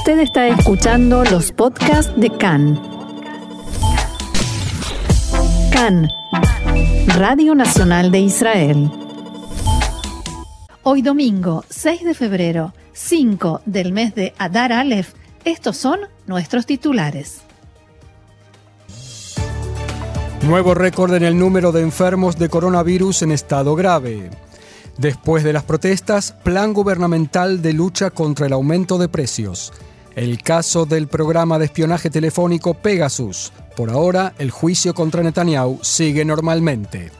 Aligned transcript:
Usted 0.00 0.20
está 0.20 0.48
escuchando 0.48 1.24
los 1.24 1.52
podcasts 1.52 2.10
de 2.16 2.30
CAN. 2.30 2.80
CAN, 5.70 6.08
Radio 7.18 7.54
Nacional 7.54 8.10
de 8.10 8.20
Israel. 8.20 8.90
Hoy 10.84 11.02
domingo, 11.02 11.66
6 11.68 12.02
de 12.04 12.14
febrero, 12.14 12.72
5 12.94 13.60
del 13.66 13.92
mes 13.92 14.14
de 14.14 14.32
Adar 14.38 14.72
Aleph, 14.72 15.12
estos 15.44 15.76
son 15.76 16.00
nuestros 16.26 16.64
titulares. 16.64 17.42
Nuevo 20.46 20.72
récord 20.72 21.12
en 21.12 21.24
el 21.24 21.38
número 21.38 21.72
de 21.72 21.82
enfermos 21.82 22.38
de 22.38 22.48
coronavirus 22.48 23.20
en 23.20 23.32
estado 23.32 23.76
grave. 23.76 24.30
Después 24.96 25.44
de 25.44 25.52
las 25.52 25.64
protestas, 25.64 26.32
plan 26.42 26.72
gubernamental 26.72 27.60
de 27.60 27.74
lucha 27.74 28.08
contra 28.08 28.46
el 28.46 28.54
aumento 28.54 28.96
de 28.96 29.08
precios. 29.08 29.74
El 30.16 30.42
caso 30.42 30.86
del 30.86 31.06
programa 31.06 31.58
de 31.58 31.66
espionaje 31.66 32.10
telefónico 32.10 32.74
Pegasus. 32.74 33.52
Por 33.76 33.90
ahora, 33.90 34.34
el 34.38 34.50
juicio 34.50 34.92
contra 34.92 35.22
Netanyahu 35.22 35.78
sigue 35.82 36.24
normalmente. 36.24 37.19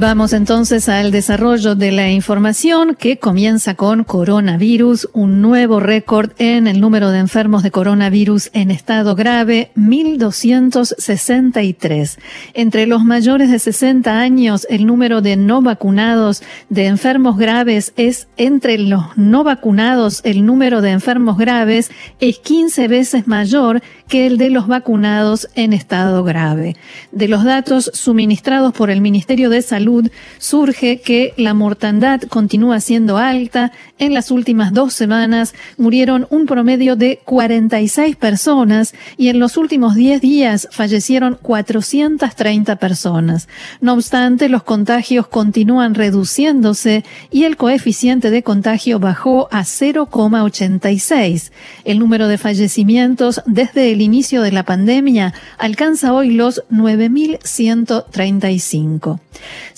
Vamos 0.00 0.32
entonces 0.32 0.88
al 0.88 1.10
desarrollo 1.10 1.74
de 1.74 1.92
la 1.92 2.10
información 2.10 2.96
que 2.98 3.18
comienza 3.18 3.74
con 3.74 4.04
coronavirus, 4.04 5.10
un 5.12 5.42
nuevo 5.42 5.78
récord 5.78 6.30
en 6.38 6.66
el 6.66 6.80
número 6.80 7.10
de 7.10 7.18
enfermos 7.18 7.62
de 7.62 7.70
coronavirus 7.70 8.48
en 8.54 8.70
estado 8.70 9.14
grave, 9.14 9.72
1263. 9.74 12.18
Entre 12.54 12.86
los 12.86 13.04
mayores 13.04 13.50
de 13.50 13.58
60 13.58 14.18
años, 14.18 14.66
el 14.70 14.86
número 14.86 15.20
de 15.20 15.36
no 15.36 15.60
vacunados 15.60 16.42
de 16.70 16.86
enfermos 16.86 17.36
graves 17.36 17.92
es 17.96 18.26
entre 18.38 18.78
los 18.78 19.18
no 19.18 19.44
vacunados, 19.44 20.22
el 20.24 20.46
número 20.46 20.80
de 20.80 20.92
enfermos 20.92 21.36
graves 21.36 21.90
es 22.20 22.38
15 22.38 22.88
veces 22.88 23.28
mayor 23.28 23.82
que 24.08 24.26
el 24.26 24.38
de 24.38 24.48
los 24.48 24.66
vacunados 24.66 25.46
en 25.56 25.74
estado 25.74 26.24
grave. 26.24 26.74
De 27.12 27.28
los 27.28 27.44
datos 27.44 27.90
suministrados 27.92 28.72
por 28.72 28.88
el 28.88 29.02
Ministerio 29.02 29.50
de 29.50 29.60
Salud, 29.60 29.89
surge 30.38 31.00
que 31.00 31.34
la 31.36 31.54
mortandad 31.54 32.22
continúa 32.22 32.80
siendo 32.80 33.18
alta. 33.18 33.72
En 33.98 34.14
las 34.14 34.30
últimas 34.30 34.72
dos 34.72 34.94
semanas 34.94 35.54
murieron 35.76 36.26
un 36.30 36.46
promedio 36.46 36.96
de 36.96 37.20
46 37.24 38.16
personas 38.16 38.94
y 39.16 39.28
en 39.28 39.38
los 39.38 39.56
últimos 39.56 39.94
10 39.94 40.20
días 40.20 40.68
fallecieron 40.70 41.38
430 41.40 42.76
personas. 42.76 43.48
No 43.80 43.94
obstante, 43.94 44.48
los 44.48 44.62
contagios 44.62 45.26
continúan 45.26 45.94
reduciéndose 45.94 47.04
y 47.30 47.44
el 47.44 47.56
coeficiente 47.56 48.30
de 48.30 48.42
contagio 48.42 48.98
bajó 48.98 49.48
a 49.50 49.62
0,86. 49.62 51.50
El 51.84 51.98
número 51.98 52.28
de 52.28 52.38
fallecimientos 52.38 53.42
desde 53.46 53.92
el 53.92 54.00
inicio 54.00 54.42
de 54.42 54.52
la 54.52 54.64
pandemia 54.64 55.34
alcanza 55.58 56.12
hoy 56.12 56.30
los 56.30 56.62
9.135. 56.70 59.18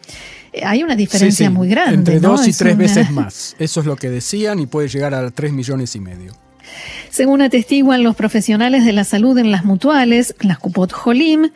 Hay 0.64 0.84
una 0.84 0.96
diferencia 0.96 1.50
muy 1.50 1.70
grande. 1.70 1.96
Entre 1.96 2.20
dos 2.20 2.48
y 2.48 2.54
tres 2.54 2.78
veces 2.78 3.12
más. 3.12 3.56
Eso 3.60 3.80
es 3.80 3.86
lo 3.86 3.96
que 3.96 4.10
decían 4.10 4.60
y 4.60 4.66
puede 4.66 4.90
llegar 4.90 5.14
a 5.14 5.30
tres 5.32 5.52
millones 5.54 5.96
y 5.96 6.00
medio. 6.00 6.34
Según 7.10 7.42
atestiguan 7.42 8.04
los 8.04 8.16
profesionales 8.16 8.86
de 8.86 8.94
la 8.94 9.04
salud 9.04 9.38
en 9.38 9.52
las 9.52 9.66
mutuales, 9.66 10.36
las 10.40 10.58
Cupot 10.58 10.92
Jolim, 10.92 11.50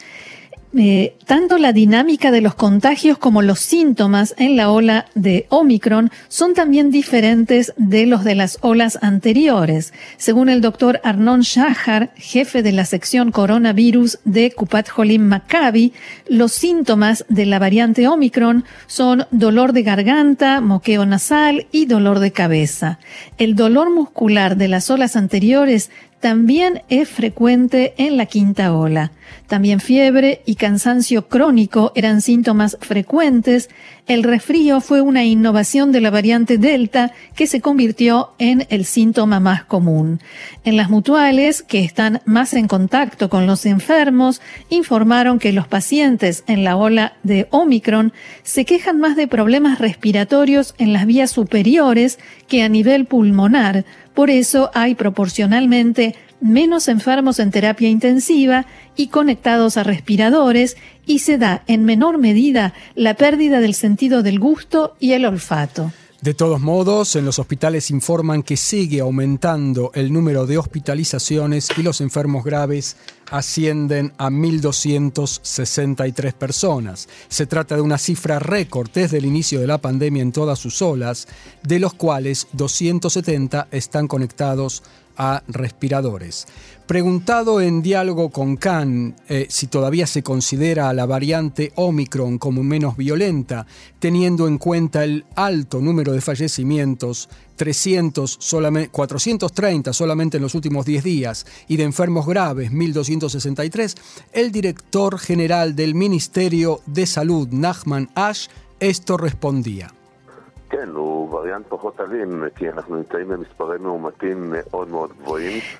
eh, 0.78 1.16
tanto 1.26 1.58
la 1.58 1.72
dinámica 1.72 2.32
de 2.32 2.42
los 2.42 2.54
contagios 2.54 3.18
como 3.18 3.42
los 3.42 3.60
síntomas 3.60 4.36
en 4.38 4.58
la 4.58 4.70
ola 4.70 5.06
de 5.16 5.46
Omicron 5.50 6.12
son 6.28 6.54
también 6.54 6.92
diferentes 6.92 7.74
de 7.78 8.06
los 8.06 8.24
de 8.24 8.36
las 8.36 8.58
olas 8.62 9.00
anteriores. 9.02 9.94
Según 10.18 10.50
el 10.50 10.60
doctor 10.60 11.00
Arnon 11.04 11.42
Shahar, 11.42 12.12
jefe 12.16 12.62
de 12.62 12.74
la 12.74 12.84
sección 12.84 13.32
coronavirus 13.32 14.20
de 14.26 14.52
Kupat 14.52 14.90
Holim 14.96 15.24
Maccabi, 15.24 15.94
los 16.28 16.52
síntomas 16.52 17.26
de 17.30 17.46
la 17.46 17.60
variante 17.60 18.08
Omicron 18.08 18.66
son 18.88 19.26
dolor 19.32 19.72
de 19.72 19.84
garganta, 19.84 20.60
moqueo 20.60 21.06
nasal 21.06 21.68
y 21.72 21.86
dolor 21.86 22.20
de 22.20 22.32
cabeza. 22.32 23.00
El 23.38 23.56
dolor 23.56 23.94
muscular 23.94 24.58
de 24.58 24.68
las 24.68 24.90
olas 24.90 25.16
anteriores 25.16 25.90
también 26.26 26.82
es 26.90 27.08
frecuente 27.08 27.94
en 27.98 28.18
la 28.18 28.26
quinta 28.26 28.74
ola. 28.74 29.12
También 29.46 29.80
fiebre 29.80 30.42
y 30.48 30.56
cansancio 30.56 31.28
crónico 31.28 31.92
eran 31.94 32.20
síntomas 32.20 32.80
frecuentes. 32.82 33.70
El 34.08 34.24
resfrío 34.24 34.82
fue 34.82 35.02
una 35.02 35.24
innovación 35.24 35.92
de 35.92 36.02
la 36.02 36.10
variante 36.10 36.58
Delta 36.58 37.12
que 37.36 37.46
se 37.46 37.62
convirtió 37.62 38.32
en 38.40 38.66
el 38.70 38.86
síntoma 38.86 39.40
más 39.40 39.66
común. 39.66 40.20
En 40.64 40.78
las 40.78 40.90
mutuales, 40.90 41.62
que 41.62 41.84
están 41.84 42.22
más 42.26 42.54
en 42.54 42.68
contacto 42.68 43.30
con 43.30 43.46
los 43.46 43.68
enfermos, 43.68 44.42
informaron 44.70 45.38
que 45.38 45.54
los 45.54 45.68
pacientes 45.68 46.44
en 46.48 46.64
la 46.64 46.76
ola 46.76 47.14
de 47.22 47.48
Omicron 47.52 48.14
se 48.42 48.66
quejan 48.66 49.00
más 49.00 49.16
de 49.16 49.28
problemas 49.28 49.78
respiratorios 49.78 50.74
en 50.80 50.92
las 50.92 51.06
vías 51.06 51.30
superiores 51.30 52.18
que 52.48 52.64
a 52.64 52.70
nivel 52.70 53.06
pulmonar, 53.06 53.86
por 54.16 54.30
eso 54.30 54.72
hay 54.74 54.96
proporcionalmente 54.96 56.16
menos 56.42 56.88
enfermos 56.88 57.40
en 57.40 57.52
terapia 57.52 57.90
intensiva 57.90 58.66
y 58.96 59.08
conectados 59.08 59.78
a 59.78 59.84
respiradores 59.84 60.78
y 61.06 61.20
se 61.20 61.38
da 61.38 61.64
en 61.68 61.86
menor 61.86 62.18
medida 62.18 62.74
la 62.96 63.14
pérdida 63.14 63.60
del 63.60 63.74
sentido 63.74 64.24
del 64.24 64.40
gusto 64.40 64.96
y 65.00 65.14
el 65.14 65.26
olfato. 65.26 65.92
De 66.26 66.34
todos 66.34 66.60
modos, 66.60 67.16
en 67.16 67.24
los 67.24 67.38
hospitales 67.38 67.92
informan 67.92 68.42
que 68.42 68.58
sigue 68.58 69.00
aumentando 69.00 69.92
el 69.94 70.12
número 70.12 70.48
de 70.48 70.58
hospitalizaciones 70.58 71.70
y 71.78 71.84
los 71.84 72.02
enfermos 72.02 72.44
graves 72.44 72.98
ascienden 73.30 74.12
a 74.18 74.32
1.263 74.32 76.34
personas. 76.34 77.08
Se 77.28 77.46
trata 77.46 77.76
de 77.76 77.82
una 77.82 78.00
cifra 78.00 78.40
récord 78.40 78.90
desde 78.92 79.20
el 79.20 79.26
inicio 79.26 79.60
de 79.60 79.68
la 79.68 79.78
pandemia 79.78 80.24
en 80.24 80.32
todas 80.32 80.58
sus 80.58 80.82
olas, 80.82 81.28
de 81.62 81.78
los 81.78 81.94
cuales 81.94 82.48
270 82.54 83.68
están 83.70 84.08
conectados 84.08 84.82
a 85.18 85.44
respiradores. 85.48 86.48
Preguntado 86.86 87.62
en 87.62 87.82
diálogo 87.82 88.30
con 88.30 88.58
Khan 88.58 89.16
eh, 89.28 89.48
si 89.50 89.66
todavía 89.66 90.06
se 90.06 90.22
considera 90.22 90.88
a 90.88 90.94
la 90.94 91.08
variante 91.08 91.72
Omicron 91.74 92.38
como 92.38 92.62
menos 92.62 92.96
violenta, 92.96 93.66
teniendo 93.98 94.48
en 94.48 94.60
cuenta 94.60 95.04
el 95.04 95.26
alto 95.36 95.82
número 95.82 96.12
de 96.12 96.22
fallecimientos, 96.22 97.28
300 97.56 98.38
solamente, 98.40 98.90
430 98.90 99.94
solamente 99.94 100.38
en 100.38 100.44
los 100.44 100.54
últimos 100.54 100.86
10 100.86 101.04
días, 101.04 101.48
y 101.68 101.78
de 101.78 101.86
enfermos 101.86 102.28
graves, 102.28 102.72
1.263, 102.72 103.96
el 104.34 104.52
director 104.52 105.18
general 105.18 105.76
del 105.76 105.96
Ministerio 105.96 106.82
de 106.86 107.08
Salud, 107.08 107.48
Nachman 107.50 108.12
Ash, 108.14 108.46
esto 108.80 109.18
respondía. 109.18 109.95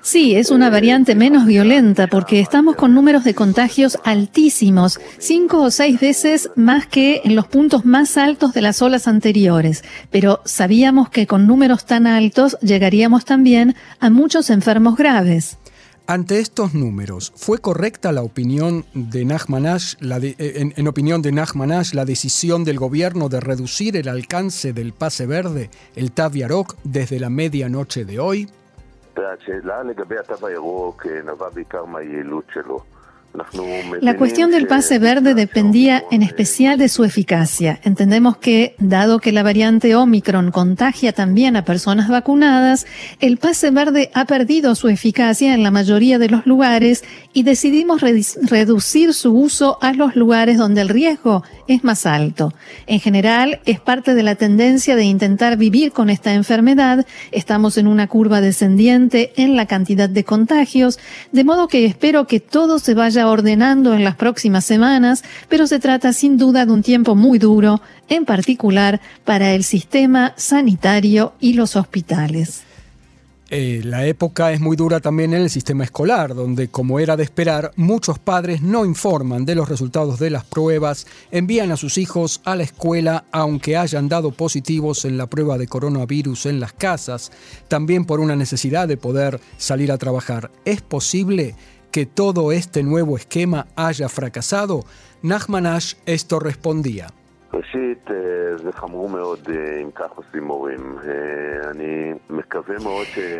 Sí, 0.00 0.34
es 0.36 0.50
una 0.50 0.70
variante 0.70 1.14
menos 1.14 1.46
violenta 1.46 2.06
porque 2.06 2.40
estamos 2.40 2.76
con 2.76 2.94
números 2.94 3.24
de 3.24 3.34
contagios 3.34 3.98
altísimos, 4.04 5.00
cinco 5.18 5.62
o 5.62 5.70
seis 5.70 6.00
veces 6.00 6.50
más 6.56 6.86
que 6.86 7.20
en 7.24 7.36
los 7.36 7.46
puntos 7.46 7.84
más 7.84 8.16
altos 8.16 8.52
de 8.52 8.62
las 8.62 8.80
olas 8.82 9.08
anteriores. 9.08 9.84
Pero 10.10 10.40
sabíamos 10.44 11.10
que 11.10 11.26
con 11.26 11.46
números 11.46 11.84
tan 11.84 12.06
altos 12.06 12.58
llegaríamos 12.60 13.24
también 13.24 13.74
a 14.00 14.10
muchos 14.10 14.50
enfermos 14.50 14.96
graves. 14.96 15.58
Ante 16.08 16.38
estos 16.38 16.72
números, 16.72 17.32
¿fue 17.34 17.58
correcta 17.58 18.12
la 18.12 18.22
opinión 18.22 18.84
de 18.94 19.24
Nachmanash, 19.24 19.96
la 19.98 20.18
eh, 20.18 20.36
en, 20.38 20.86
opinión 20.86 21.20
de 21.20 21.32
Nachmanash, 21.32 21.94
la 21.94 22.04
decisión 22.04 22.62
del 22.62 22.78
gobierno 22.78 23.28
de 23.28 23.40
reducir 23.40 23.96
el 23.96 24.08
alcance 24.08 24.72
del 24.72 24.92
pase 24.92 25.26
verde, 25.26 25.68
el 25.96 26.12
Tav 26.12 26.34
desde 26.84 27.18
la 27.18 27.28
medianoche 27.28 28.04
de 28.04 28.20
hoy? 28.20 28.48
La 34.00 34.16
cuestión 34.16 34.50
del 34.50 34.66
pase 34.66 34.98
verde 34.98 35.34
dependía 35.34 36.04
en 36.10 36.22
especial 36.22 36.78
de 36.78 36.88
su 36.88 37.04
eficacia. 37.04 37.80
Entendemos 37.84 38.36
que, 38.36 38.74
dado 38.78 39.18
que 39.18 39.32
la 39.32 39.42
variante 39.42 39.94
Omicron 39.94 40.50
contagia 40.50 41.12
también 41.12 41.56
a 41.56 41.64
personas 41.64 42.08
vacunadas, 42.08 42.86
el 43.20 43.36
pase 43.36 43.70
verde 43.70 44.10
ha 44.14 44.24
perdido 44.24 44.74
su 44.74 44.88
eficacia 44.88 45.54
en 45.54 45.62
la 45.62 45.70
mayoría 45.70 46.18
de 46.18 46.28
los 46.28 46.46
lugares 46.46 47.04
y 47.32 47.42
decidimos 47.42 48.00
reducir 48.00 49.14
su 49.14 49.32
uso 49.32 49.78
a 49.80 49.92
los 49.92 50.16
lugares 50.16 50.58
donde 50.58 50.80
el 50.80 50.88
riesgo 50.88 51.42
es 51.68 51.84
más 51.84 52.06
alto. 52.06 52.52
En 52.86 53.00
general, 53.00 53.60
es 53.64 53.80
parte 53.80 54.14
de 54.14 54.22
la 54.22 54.34
tendencia 54.34 54.96
de 54.96 55.04
intentar 55.04 55.56
vivir 55.56 55.92
con 55.92 56.10
esta 56.10 56.34
enfermedad. 56.34 57.06
Estamos 57.32 57.76
en 57.78 57.86
una 57.86 58.06
curva 58.06 58.40
descendiente 58.40 59.32
en 59.36 59.56
la 59.56 59.66
cantidad 59.66 60.08
de 60.08 60.24
contagios, 60.24 60.98
de 61.32 61.44
modo 61.44 61.68
que 61.68 61.84
espero 61.84 62.26
que 62.26 62.40
todo 62.40 62.78
se 62.78 62.94
vaya 62.94 63.25
ordenando 63.30 63.94
en 63.94 64.04
las 64.04 64.16
próximas 64.16 64.64
semanas, 64.64 65.24
pero 65.48 65.66
se 65.66 65.78
trata 65.78 66.12
sin 66.12 66.38
duda 66.38 66.66
de 66.66 66.72
un 66.72 66.82
tiempo 66.82 67.14
muy 67.14 67.38
duro, 67.38 67.80
en 68.08 68.24
particular 68.24 69.00
para 69.24 69.52
el 69.54 69.64
sistema 69.64 70.34
sanitario 70.36 71.34
y 71.40 71.54
los 71.54 71.76
hospitales. 71.76 72.66
Eh, 73.48 73.80
la 73.84 74.04
época 74.04 74.50
es 74.50 74.60
muy 74.60 74.76
dura 74.76 74.98
también 74.98 75.32
en 75.32 75.42
el 75.42 75.50
sistema 75.50 75.84
escolar, 75.84 76.34
donde, 76.34 76.66
como 76.66 76.98
era 76.98 77.16
de 77.16 77.22
esperar, 77.22 77.70
muchos 77.76 78.18
padres 78.18 78.60
no 78.60 78.84
informan 78.84 79.44
de 79.44 79.54
los 79.54 79.68
resultados 79.68 80.18
de 80.18 80.30
las 80.30 80.44
pruebas, 80.44 81.06
envían 81.30 81.70
a 81.70 81.76
sus 81.76 81.96
hijos 81.96 82.40
a 82.44 82.56
la 82.56 82.64
escuela 82.64 83.24
aunque 83.30 83.76
hayan 83.76 84.08
dado 84.08 84.32
positivos 84.32 85.04
en 85.04 85.16
la 85.16 85.28
prueba 85.28 85.58
de 85.58 85.68
coronavirus 85.68 86.46
en 86.46 86.58
las 86.58 86.72
casas, 86.72 87.30
también 87.68 88.04
por 88.04 88.18
una 88.18 88.34
necesidad 88.34 88.88
de 88.88 88.96
poder 88.96 89.40
salir 89.58 89.92
a 89.92 89.98
trabajar. 89.98 90.50
¿Es 90.64 90.82
posible 90.82 91.54
que 91.90 92.06
todo 92.06 92.52
este 92.52 92.82
nuevo 92.82 93.16
esquema 93.16 93.66
haya 93.76 94.08
fracasado? 94.08 94.84
Nachmanash 95.22 95.94
esto 96.06 96.38
respondía. 96.38 97.08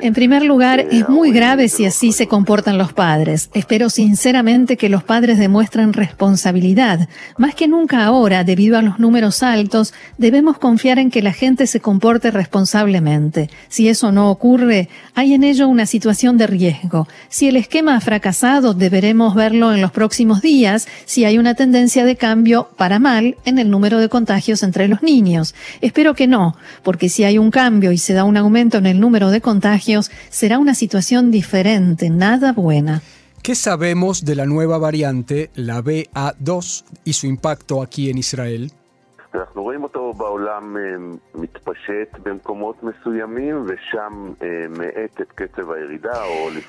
En 0.01 0.15
primer 0.15 0.43
lugar, 0.43 0.81
es 0.81 1.09
muy 1.09 1.33
grave 1.33 1.69
si 1.69 1.87
así 1.87 2.13
se 2.13 2.29
comportan 2.29 2.79
los 2.79 2.93
padres. 2.93 3.51
Espero 3.55 3.91
sinceramente 3.91 4.77
que 4.77 4.89
los 4.89 5.03
padres 5.03 5.39
demuestren 5.39 5.93
responsabilidad. 5.93 7.09
Más 7.39 7.55
que 7.55 7.69
nunca 7.69 8.05
ahora, 8.05 8.45
debido 8.45 8.79
a 8.79 8.83
los 8.83 8.99
números 8.99 9.43
altos, 9.43 9.95
debemos 10.19 10.59
confiar 10.59 10.99
en 10.99 11.11
que 11.11 11.23
la 11.23 11.33
gente 11.33 11.67
se 11.67 11.81
comporte 11.81 12.31
responsablemente. 12.31 13.51
Si 13.69 13.89
eso 13.89 14.13
no 14.13 14.31
ocurre, 14.31 14.89
hay 15.15 15.35
en 15.35 15.45
ello 15.45 15.69
una 15.69 15.87
situación 15.87 16.37
de 16.37 16.47
riesgo. 16.47 17.09
Si 17.29 17.49
el 17.49 17.57
esquema 17.57 17.97
ha 17.97 18.01
fracasado, 18.01 18.75
deberemos 18.75 19.35
verlo 19.35 19.73
en 19.73 19.81
los 19.81 19.93
próximos 19.93 20.43
días 20.43 20.87
si 21.05 21.25
hay 21.25 21.39
una 21.39 21.55
tendencia 21.55 22.05
de 22.05 22.17
cambio 22.17 22.69
para 22.77 22.99
mal 22.99 23.37
en 23.45 23.59
el 23.59 23.71
número 23.71 23.99
de 23.99 24.09
contagios 24.09 24.63
entre 24.63 24.89
los 24.89 25.03
niños. 25.03 25.06
Espero 25.81 26.15
que 26.15 26.27
no, 26.27 26.57
porque 26.83 27.09
si 27.09 27.25
hay 27.25 27.39
un 27.39 27.51
cambio 27.51 27.93
y 27.93 27.99
se 27.99 28.13
da 28.13 28.25
un 28.25 28.37
aumento 28.37 28.79
en 28.79 28.87
el 28.87 29.01
número 29.01 29.31
de 29.31 29.41
contagios, 29.41 30.11
será 30.31 30.59
una 30.59 30.75
situación 30.75 31.31
diferente, 31.31 32.11
nada 32.11 32.53
buena. 32.53 33.03
¿Qué 33.43 33.55
sabemos 33.55 34.25
de 34.25 34.35
la 34.35 34.45
nueva 34.45 34.79
variante, 34.79 35.51
la 35.55 35.81
BA2, 35.81 36.85
y 37.05 37.13
su 37.13 37.27
impacto 37.29 37.81
aquí 37.81 38.11
en 38.11 38.19
Israel? 38.19 38.73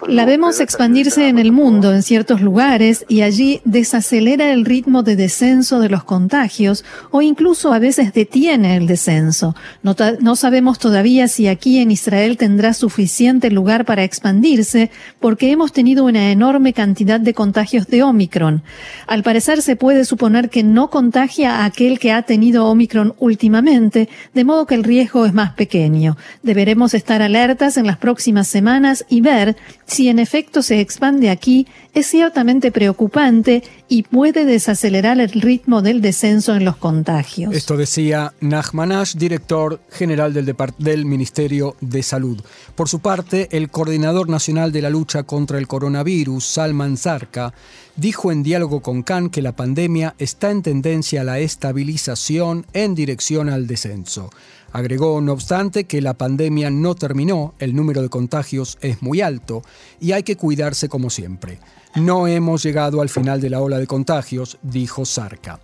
La 0.08 0.26
vemos 0.26 0.60
expandirse 0.60 1.28
en 1.28 1.40
el 1.40 1.52
mundo 1.52 1.94
en 1.94 2.04
ciertos 2.04 2.42
lugares 2.42 3.06
y 3.08 3.22
allí 3.22 3.62
desacelera 3.64 4.52
el 4.52 4.66
ritmo 4.66 5.04
de 5.04 5.16
descenso 5.16 5.80
de 5.80 5.90
los 5.90 6.04
contagios 6.04 6.84
o 7.12 7.22
incluso 7.22 7.74
a 7.74 7.80
veces 7.80 8.14
detiene 8.14 8.76
el 8.76 8.88
descenso. 8.88 9.56
No, 9.84 9.96
no 10.20 10.36
sabemos 10.36 10.80
todavía 10.80 11.28
si 11.28 11.48
aquí 11.48 11.80
en 11.80 11.92
Israel 11.92 12.38
tendrá 12.38 12.74
suficiente 12.74 13.50
lugar 13.50 13.86
para 13.86 14.04
expandirse 14.04 14.92
porque 15.20 15.52
hemos 15.52 15.72
tenido 15.72 16.06
una 16.06 16.32
enorme 16.32 16.74
cantidad 16.74 17.20
de 17.20 17.34
contagios 17.34 17.88
de 17.88 18.04
Omicron. 18.04 18.64
Al 19.08 19.24
parecer 19.24 19.62
se 19.62 19.76
puede 19.76 20.06
suponer 20.06 20.50
que 20.50 20.64
no 20.64 20.90
contagia 20.90 21.58
a 21.58 21.66
aquel 21.66 22.00
que 22.00 22.12
ha 22.12 22.24
tenido 22.24 22.57
Omicron 22.60 23.16
últimamente, 23.20 24.10
de 24.34 24.44
modo 24.44 24.66
que 24.66 24.76
el 24.76 24.84
riesgo 24.84 25.26
es 25.26 25.34
más 25.34 25.54
pequeño. 25.54 26.18
Deberemos 26.44 26.94
estar 26.94 27.22
alertas 27.22 27.78
en 27.78 27.88
las 27.88 27.98
próximas 27.98 28.48
semanas 28.48 29.06
y 29.10 29.22
ver 29.22 29.56
si 29.86 30.10
en 30.10 30.20
efecto 30.20 30.62
se 30.62 30.80
expande 30.80 31.30
aquí. 31.30 31.68
Es 31.94 32.08
ciertamente 32.08 32.72
preocupante 32.72 33.64
y 33.88 34.04
puede 34.04 34.46
desacelerar 34.46 35.20
el 35.20 35.32
ritmo 35.32 35.82
del 35.82 36.02
descenso 36.02 36.56
en 36.56 36.66
los 36.66 36.78
contagios. 36.78 37.54
Esto 37.54 37.78
decía 37.78 38.34
Nachmanash, 38.42 39.16
director 39.16 39.80
general 39.92 40.34
del, 40.34 40.56
del 40.78 41.06
Ministerio 41.06 41.76
de 41.82 42.04
Salud. 42.04 42.42
Por 42.76 42.90
su 42.90 43.00
parte, 43.00 43.48
el 43.52 43.70
coordinador 43.70 44.30
nacional 44.30 44.72
de 44.72 44.82
la 44.82 44.90
lucha 44.90 45.24
contra 45.24 45.58
el 45.58 45.68
coronavirus, 45.68 46.46
Salman 46.46 46.98
Zarka, 46.98 47.54
dijo 47.98 48.32
en 48.32 48.44
diálogo 48.44 48.82
con 48.82 49.04
Khan 49.04 49.30
que 49.30 49.42
la 49.42 49.56
pandemia 49.56 50.16
está 50.20 50.52
en 50.52 50.62
tendencia 50.62 51.22
a 51.22 51.24
la 51.24 51.40
estabilización 51.40 52.66
en 52.74 52.96
dirección 52.96 53.50
al 53.50 53.68
descenso. 53.68 54.30
Agregó, 54.72 55.20
no 55.22 55.34
obstante, 55.34 55.86
que 55.86 56.02
la 56.02 56.14
pandemia 56.14 56.70
no 56.70 56.96
terminó, 56.96 57.56
el 57.60 57.76
número 57.76 58.02
de 58.02 58.10
contagios 58.10 58.78
es 58.82 59.02
muy 59.02 59.22
alto 59.22 59.64
y 60.00 60.12
hay 60.12 60.24
que 60.24 60.38
cuidarse 60.38 60.88
como 60.88 61.10
siempre. 61.10 61.60
No 61.96 62.28
hemos 62.28 62.64
llegado 62.64 63.02
al 63.02 63.10
final 63.10 63.42
de 63.42 63.50
la 63.50 63.62
ola 63.62 63.80
de 63.80 63.88
contagios, 63.88 64.60
dijo 64.62 65.04
Sarka. 65.04 65.60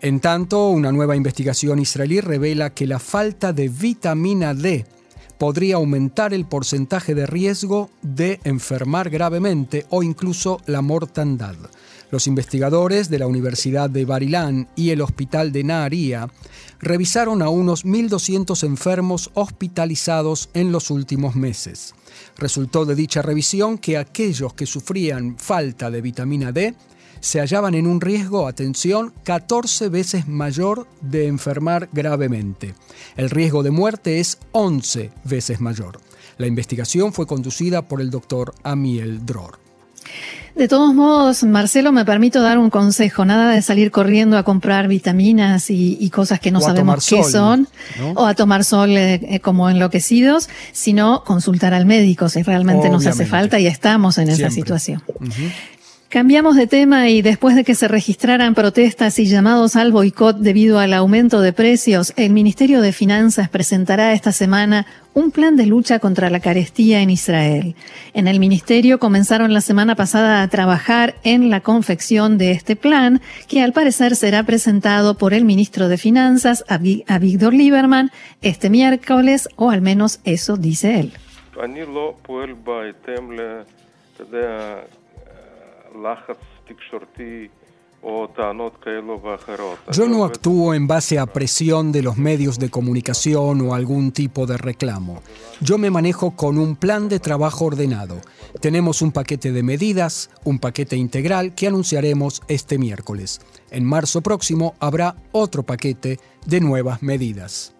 En 0.00 0.20
tanto, 0.20 0.70
una 0.70 0.90
nueva 0.90 1.14
investigación 1.14 1.78
israelí 1.78 2.20
revela 2.20 2.70
que 2.70 2.86
la 2.86 2.98
falta 2.98 3.52
de 3.52 3.68
vitamina 3.68 4.54
D 4.54 4.86
podría 5.40 5.76
aumentar 5.76 6.34
el 6.34 6.44
porcentaje 6.44 7.14
de 7.14 7.24
riesgo 7.24 7.88
de 8.02 8.40
enfermar 8.44 9.08
gravemente 9.08 9.86
o 9.88 10.02
incluso 10.02 10.60
la 10.66 10.82
mortandad. 10.82 11.56
Los 12.10 12.26
investigadores 12.26 13.08
de 13.08 13.18
la 13.18 13.26
Universidad 13.26 13.88
de 13.88 14.04
Barilán 14.04 14.68
y 14.76 14.90
el 14.90 15.00
Hospital 15.00 15.50
de 15.50 15.64
Naharía 15.64 16.28
revisaron 16.78 17.40
a 17.40 17.48
unos 17.48 17.86
1.200 17.86 18.64
enfermos 18.64 19.30
hospitalizados 19.32 20.50
en 20.52 20.72
los 20.72 20.90
últimos 20.90 21.36
meses. 21.36 21.94
Resultó 22.36 22.84
de 22.84 22.94
dicha 22.94 23.22
revisión 23.22 23.78
que 23.78 23.96
aquellos 23.96 24.52
que 24.52 24.66
sufrían 24.66 25.38
falta 25.38 25.90
de 25.90 26.02
vitamina 26.02 26.52
D 26.52 26.74
se 27.20 27.40
hallaban 27.40 27.74
en 27.74 27.86
un 27.86 28.00
riesgo, 28.00 28.48
atención, 28.48 29.12
14 29.24 29.88
veces 29.88 30.26
mayor 30.28 30.86
de 31.00 31.26
enfermar 31.26 31.88
gravemente. 31.92 32.74
El 33.16 33.30
riesgo 33.30 33.62
de 33.62 33.70
muerte 33.70 34.20
es 34.20 34.38
11 34.52 35.10
veces 35.24 35.60
mayor. 35.60 36.00
La 36.38 36.46
investigación 36.46 37.12
fue 37.12 37.26
conducida 37.26 37.82
por 37.82 38.00
el 38.00 38.10
doctor 38.10 38.54
Amiel 38.62 39.24
Dror. 39.26 39.58
De 40.54 40.68
todos 40.68 40.94
modos, 40.94 41.44
Marcelo, 41.44 41.92
me 41.92 42.04
permito 42.04 42.42
dar 42.42 42.58
un 42.58 42.70
consejo. 42.70 43.24
Nada 43.24 43.52
de 43.52 43.62
salir 43.62 43.90
corriendo 43.90 44.36
a 44.36 44.42
comprar 44.42 44.88
vitaminas 44.88 45.70
y, 45.70 46.10
cosas 46.10 46.40
que 46.40 46.50
no 46.50 46.60
sabemos 46.60 47.06
qué 47.06 47.22
son, 47.22 47.68
o 48.14 48.26
a 48.26 48.34
tomar 48.34 48.64
sol 48.64 48.90
eh, 48.96 49.20
eh, 49.22 49.40
como 49.40 49.70
enloquecidos, 49.70 50.48
sino 50.72 51.22
consultar 51.24 51.72
al 51.72 51.86
médico 51.86 52.28
si 52.28 52.42
realmente 52.42 52.90
nos 52.90 53.06
hace 53.06 53.26
falta 53.26 53.60
y 53.60 53.66
estamos 53.66 54.18
en 54.18 54.28
esa 54.28 54.50
situación. 54.50 55.02
Cambiamos 56.10 56.56
de 56.56 56.66
tema 56.66 57.08
y 57.08 57.22
después 57.22 57.54
de 57.54 57.62
que 57.62 57.76
se 57.76 57.86
registraran 57.86 58.56
protestas 58.56 59.16
y 59.20 59.26
llamados 59.26 59.76
al 59.76 59.92
boicot 59.92 60.38
debido 60.38 60.80
al 60.80 60.92
aumento 60.92 61.40
de 61.40 61.52
precios, 61.52 62.12
el 62.16 62.32
Ministerio 62.32 62.80
de 62.80 62.92
Finanzas 62.92 63.48
presentará 63.48 64.12
esta 64.12 64.32
semana 64.32 64.86
un 65.14 65.30
plan 65.30 65.54
de 65.54 65.66
lucha 65.66 66.00
contra 66.00 66.28
la 66.28 66.40
carestía 66.40 67.00
en 67.00 67.10
Israel. 67.10 67.76
En 68.12 68.26
el 68.26 68.40
ministerio 68.40 68.98
comenzaron 68.98 69.54
la 69.54 69.60
semana 69.60 69.94
pasada 69.94 70.42
a 70.42 70.48
trabajar 70.48 71.14
en 71.22 71.48
la 71.48 71.60
confección 71.60 72.38
de 72.38 72.50
este 72.50 72.74
plan, 72.74 73.20
que 73.46 73.62
al 73.62 73.72
parecer 73.72 74.16
será 74.16 74.42
presentado 74.42 75.16
por 75.16 75.32
el 75.32 75.44
ministro 75.44 75.86
de 75.86 75.96
Finanzas, 75.96 76.64
a 76.66 76.78
Víctor 76.78 77.54
Lieberman, 77.54 78.10
este 78.42 78.68
miércoles, 78.68 79.48
o 79.54 79.70
al 79.70 79.80
menos 79.80 80.18
eso 80.24 80.56
dice 80.56 80.98
él. 80.98 81.12
Yo 89.92 90.08
no 90.08 90.24
actúo 90.24 90.72
en 90.72 90.86
base 90.86 91.18
a 91.18 91.26
presión 91.26 91.92
de 91.92 92.02
los 92.02 92.16
medios 92.16 92.58
de 92.58 92.70
comunicación 92.70 93.60
o 93.60 93.74
algún 93.74 94.12
tipo 94.12 94.46
de 94.46 94.56
reclamo. 94.56 95.22
Yo 95.60 95.76
me 95.76 95.90
manejo 95.90 96.34
con 96.34 96.58
un 96.58 96.76
plan 96.76 97.10
de 97.10 97.20
trabajo 97.20 97.66
ordenado. 97.66 98.16
Tenemos 98.60 99.02
un 99.02 99.12
paquete 99.12 99.52
de 99.52 99.62
medidas, 99.62 100.30
un 100.44 100.58
paquete 100.58 100.96
integral 100.96 101.54
que 101.54 101.66
anunciaremos 101.66 102.42
este 102.48 102.78
miércoles. 102.78 103.40
En 103.70 103.84
marzo 103.84 104.22
próximo 104.22 104.74
habrá 104.80 105.16
otro 105.32 105.62
paquete 105.62 106.18
de 106.46 106.60
nuevas 106.60 107.02
medidas. 107.02 107.74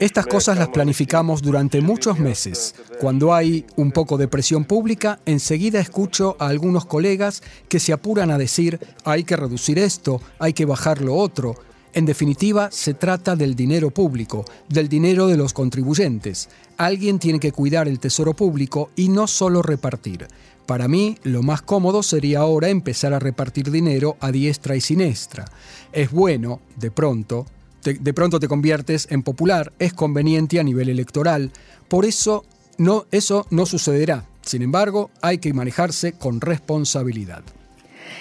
Estas 0.00 0.26
cosas 0.26 0.58
las 0.58 0.68
planificamos 0.68 1.42
durante 1.42 1.80
muchos 1.80 2.18
meses. 2.18 2.74
Cuando 3.00 3.34
hay 3.34 3.66
un 3.76 3.90
poco 3.90 4.16
de 4.16 4.28
presión 4.28 4.64
pública, 4.64 5.18
enseguida 5.26 5.80
escucho 5.80 6.36
a 6.38 6.48
algunos 6.48 6.84
colegas 6.84 7.42
que 7.68 7.80
se 7.80 7.92
apuran 7.92 8.30
a 8.30 8.38
decir 8.38 8.78
hay 9.04 9.24
que 9.24 9.36
reducir 9.36 9.78
esto, 9.78 10.20
hay 10.38 10.52
que 10.52 10.64
bajar 10.64 11.00
lo 11.00 11.14
otro. 11.14 11.56
En 11.92 12.06
definitiva, 12.06 12.70
se 12.72 12.94
trata 12.94 13.36
del 13.36 13.54
dinero 13.54 13.90
público, 13.90 14.44
del 14.68 14.88
dinero 14.88 15.28
de 15.28 15.36
los 15.36 15.52
contribuyentes. 15.52 16.48
Alguien 16.76 17.20
tiene 17.20 17.38
que 17.38 17.52
cuidar 17.52 17.86
el 17.86 18.00
tesoro 18.00 18.34
público 18.34 18.90
y 18.96 19.08
no 19.08 19.28
solo 19.28 19.62
repartir. 19.62 20.26
Para 20.66 20.88
mí, 20.88 21.18
lo 21.22 21.42
más 21.42 21.62
cómodo 21.62 22.02
sería 22.02 22.40
ahora 22.40 22.68
empezar 22.68 23.12
a 23.12 23.18
repartir 23.18 23.70
dinero 23.70 24.16
a 24.20 24.32
diestra 24.32 24.74
y 24.74 24.80
siniestra. 24.80 25.44
Es 25.92 26.10
bueno, 26.10 26.60
de 26.76 26.90
pronto, 26.90 27.46
de 27.92 28.14
pronto 28.14 28.40
te 28.40 28.48
conviertes 28.48 29.06
en 29.10 29.22
popular, 29.22 29.72
es 29.78 29.92
conveniente 29.92 30.58
a 30.58 30.64
nivel 30.64 30.88
electoral. 30.88 31.52
Por 31.88 32.04
eso, 32.04 32.44
no, 32.78 33.06
eso 33.10 33.46
no 33.50 33.66
sucederá. 33.66 34.24
Sin 34.42 34.62
embargo, 34.62 35.10
hay 35.22 35.38
que 35.38 35.52
manejarse 35.52 36.12
con 36.12 36.40
responsabilidad. 36.40 37.44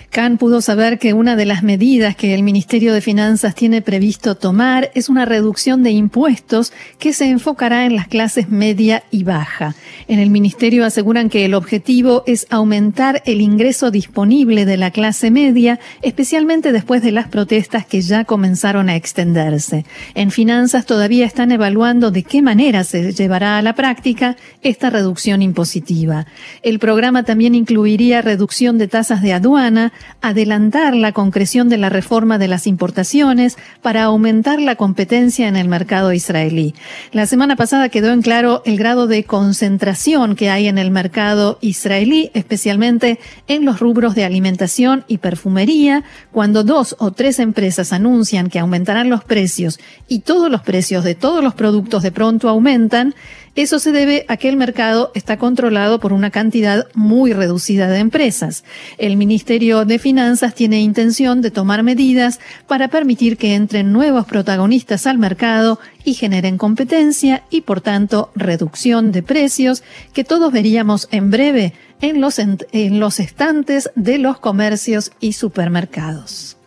Khan 0.10 0.38
pudo 0.38 0.62
saber 0.62 1.00
que 1.00 1.14
una 1.14 1.36
de 1.36 1.46
las 1.46 1.64
medidas 1.64 2.16
que 2.16 2.34
el 2.34 2.44
Ministerio 2.44 2.94
de 2.94 3.02
Finanzas 3.02 3.56
tiene 3.56 3.82
previsto 3.82 4.36
tomar 4.36 4.92
es 4.94 5.10
una 5.10 5.26
reducción 5.26 5.84
de 5.84 5.92
impuestos 5.92 6.74
que 7.00 7.14
se 7.14 7.30
enfocará 7.30 7.86
en 7.86 7.96
las 7.96 8.08
clases 8.08 8.50
media 8.50 9.04
y 9.12 9.24
baja. 9.24 9.76
En 10.08 10.20
el 10.20 10.30
Ministerio 10.30 10.86
aseguran 10.86 11.30
que 11.30 11.46
el 11.46 11.54
objetivo 11.54 12.24
es 12.28 12.48
aumentar 12.50 13.24
el 13.26 13.42
ingreso 13.42 13.92
disponible 13.92 14.66
de 14.66 14.78
la 14.78 14.92
clase 14.92 15.32
media, 15.32 15.80
especialmente 16.02 16.72
después 16.72 17.02
de 17.02 17.12
las 17.12 17.28
protestas 17.28 17.86
que 17.86 18.02
ya 18.02 18.26
comenzaron 18.26 18.90
a 18.90 18.96
extenderse. 18.96 19.86
En 20.14 20.32
Finanzas 20.32 20.86
todavía 20.86 21.26
están 21.26 21.52
evaluando 21.52 22.12
de 22.12 22.24
qué 22.24 22.42
manera 22.42 22.84
se 22.84 23.14
llevará 23.14 23.58
a 23.58 23.62
la 23.62 23.74
práctica 23.76 24.36
esta 24.62 24.90
reducción 24.90 25.42
impositiva. 25.42 26.26
El 26.62 26.80
programa 26.80 27.24
también 27.24 27.56
incluiría 27.56 28.22
reducción 28.22 28.78
de 28.78 28.88
tasas 28.88 29.22
de 29.22 29.34
aduana, 29.34 29.93
adelantar 30.22 30.96
la 30.96 31.12
concreción 31.12 31.70
de 31.70 31.78
la 31.78 31.90
reforma 31.90 32.38
de 32.38 32.48
las 32.48 32.68
importaciones 32.68 33.58
para 33.82 34.04
aumentar 34.04 34.60
la 34.60 34.76
competencia 34.76 35.48
en 35.48 35.56
el 35.56 35.68
mercado 35.68 36.14
israelí. 36.14 36.76
La 37.12 37.26
semana 37.26 37.56
pasada 37.56 37.90
quedó 37.90 38.12
en 38.12 38.22
claro 38.22 38.62
el 38.66 38.78
grado 38.78 39.08
de 39.08 39.24
concentración 39.24 40.36
que 40.36 40.50
hay 40.50 40.68
en 40.68 40.78
el 40.78 40.92
mercado 40.92 41.58
israelí, 41.62 42.32
especialmente 42.34 43.20
en 43.48 43.66
los 43.66 43.80
rubros 43.80 44.16
de 44.16 44.26
alimentación 44.26 45.04
y 45.08 45.18
perfumería, 45.18 46.04
cuando 46.32 46.64
dos 46.64 46.96
o 47.00 47.12
tres 47.12 47.40
empresas 47.40 47.94
anuncian 47.94 48.50
que 48.50 48.60
aumentarán 48.60 49.10
los 49.10 49.24
precios 49.24 49.80
y 50.08 50.20
todos 50.20 50.50
los 50.50 50.62
precios 50.62 51.04
de 51.04 51.16
todos 51.16 51.44
los 51.44 51.54
productos 51.54 52.04
de 52.04 52.12
pronto 52.12 52.50
aumentan, 52.50 53.16
eso 53.56 53.78
se 53.78 53.92
debe 53.92 54.26
a 54.28 54.38
que 54.38 54.50
el 54.50 54.58
mercado 54.58 55.12
está 55.14 55.38
controlado 55.38 56.00
por 56.00 56.12
una 56.12 56.32
cantidad 56.32 56.88
muy 56.96 57.34
reducida 57.34 57.88
de 57.88 58.00
empresas. 58.00 58.64
El 58.98 59.16
Ministerio 59.16 59.86
de 59.86 60.00
Finanzas 60.00 60.56
tiene 60.56 60.82
intención 60.82 61.42
de 61.42 61.52
tomar 61.52 61.84
medidas 61.84 62.40
para 62.68 62.88
permitir 62.88 63.38
que 63.38 63.54
entren 63.54 63.94
nuevos 63.94 64.26
protagonistas 64.26 65.06
al 65.06 65.20
mercado 65.20 65.80
y 66.04 66.16
generen 66.16 66.58
competencia 66.58 67.44
y, 67.52 67.62
por 67.62 67.82
tanto, 67.82 68.32
reducción 68.36 69.12
de 69.12 69.22
precios 69.22 69.84
que 70.14 70.24
todos 70.24 70.52
veríamos 70.52 71.08
en 71.12 71.30
breve 71.30 71.74
en 72.02 72.22
los, 72.22 72.40
en, 72.40 72.58
los 73.00 73.20
estantes 73.20 73.92
de 73.96 74.18
los 74.18 74.40
comercios 74.40 75.12
y 75.20 75.34
supermercados. 75.34 76.58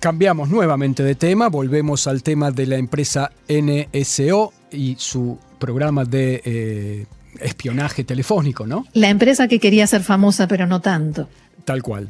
Cambiamos 0.00 0.50
nuevamente 0.50 1.02
de 1.02 1.14
tema, 1.14 1.48
volvemos 1.48 2.06
al 2.06 2.22
tema 2.22 2.50
de 2.50 2.66
la 2.66 2.76
empresa 2.76 3.32
NSO 3.48 4.52
y 4.72 4.96
su 4.98 5.38
programa 5.58 6.04
de 6.04 6.42
eh, 6.44 7.06
espionaje 7.40 8.04
telefónico, 8.04 8.66
¿no? 8.66 8.86
La 8.92 9.08
empresa 9.08 9.48
que 9.48 9.58
quería 9.58 9.86
ser 9.86 10.02
famosa, 10.02 10.48
pero 10.48 10.66
no 10.66 10.80
tanto. 10.80 11.28
Tal 11.64 11.82
cual. 11.82 12.08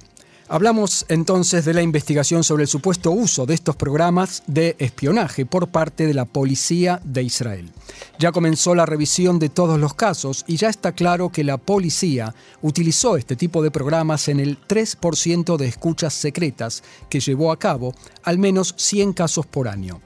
Hablamos 0.52 1.06
entonces 1.08 1.64
de 1.64 1.74
la 1.74 1.80
investigación 1.80 2.42
sobre 2.42 2.64
el 2.64 2.68
supuesto 2.68 3.12
uso 3.12 3.46
de 3.46 3.54
estos 3.54 3.76
programas 3.76 4.42
de 4.48 4.74
espionaje 4.80 5.46
por 5.46 5.68
parte 5.68 6.08
de 6.08 6.12
la 6.12 6.24
policía 6.24 7.00
de 7.04 7.22
Israel. 7.22 7.70
Ya 8.18 8.32
comenzó 8.32 8.74
la 8.74 8.84
revisión 8.84 9.38
de 9.38 9.48
todos 9.48 9.78
los 9.78 9.94
casos 9.94 10.44
y 10.48 10.56
ya 10.56 10.68
está 10.68 10.90
claro 10.90 11.28
que 11.28 11.44
la 11.44 11.56
policía 11.56 12.34
utilizó 12.62 13.16
este 13.16 13.36
tipo 13.36 13.62
de 13.62 13.70
programas 13.70 14.26
en 14.26 14.40
el 14.40 14.58
3% 14.60 15.56
de 15.56 15.68
escuchas 15.68 16.14
secretas 16.14 16.82
que 17.08 17.20
llevó 17.20 17.52
a 17.52 17.58
cabo, 17.60 17.94
al 18.24 18.38
menos 18.38 18.74
100 18.76 19.12
casos 19.12 19.46
por 19.46 19.68
año. 19.68 20.00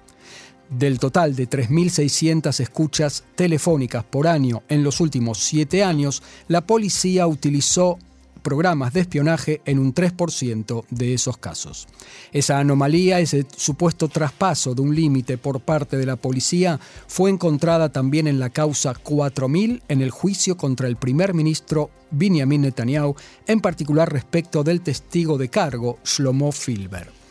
Del 0.78 0.98
total 0.98 1.36
de 1.36 1.48
3.600 1.48 2.58
escuchas 2.58 3.22
telefónicas 3.36 4.02
por 4.02 4.26
año 4.26 4.64
en 4.68 4.82
los 4.82 4.98
últimos 5.00 5.38
siete 5.38 5.84
años, 5.84 6.20
la 6.48 6.66
policía 6.66 7.28
utilizó 7.28 7.96
programas 8.42 8.92
de 8.92 9.00
espionaje 9.00 9.60
en 9.66 9.78
un 9.78 9.94
3% 9.94 10.84
de 10.90 11.14
esos 11.14 11.36
casos. 11.36 11.86
Esa 12.32 12.58
anomalía, 12.58 13.20
ese 13.20 13.46
supuesto 13.56 14.08
traspaso 14.08 14.74
de 14.74 14.82
un 14.82 14.96
límite 14.96 15.38
por 15.38 15.60
parte 15.60 15.96
de 15.96 16.06
la 16.06 16.16
policía, 16.16 16.80
fue 17.06 17.30
encontrada 17.30 17.92
también 17.92 18.26
en 18.26 18.40
la 18.40 18.50
causa 18.50 18.94
4000 18.94 19.80
en 19.86 20.02
el 20.02 20.10
juicio 20.10 20.56
contra 20.56 20.88
el 20.88 20.96
primer 20.96 21.34
ministro 21.34 21.90
Benjamin 22.10 22.62
Netanyahu, 22.62 23.14
en 23.46 23.60
particular 23.60 24.12
respecto 24.12 24.64
del 24.64 24.80
testigo 24.80 25.38
de 25.38 25.48
cargo 25.50 26.00
Shlomo 26.04 26.50
Filber. 26.50 27.23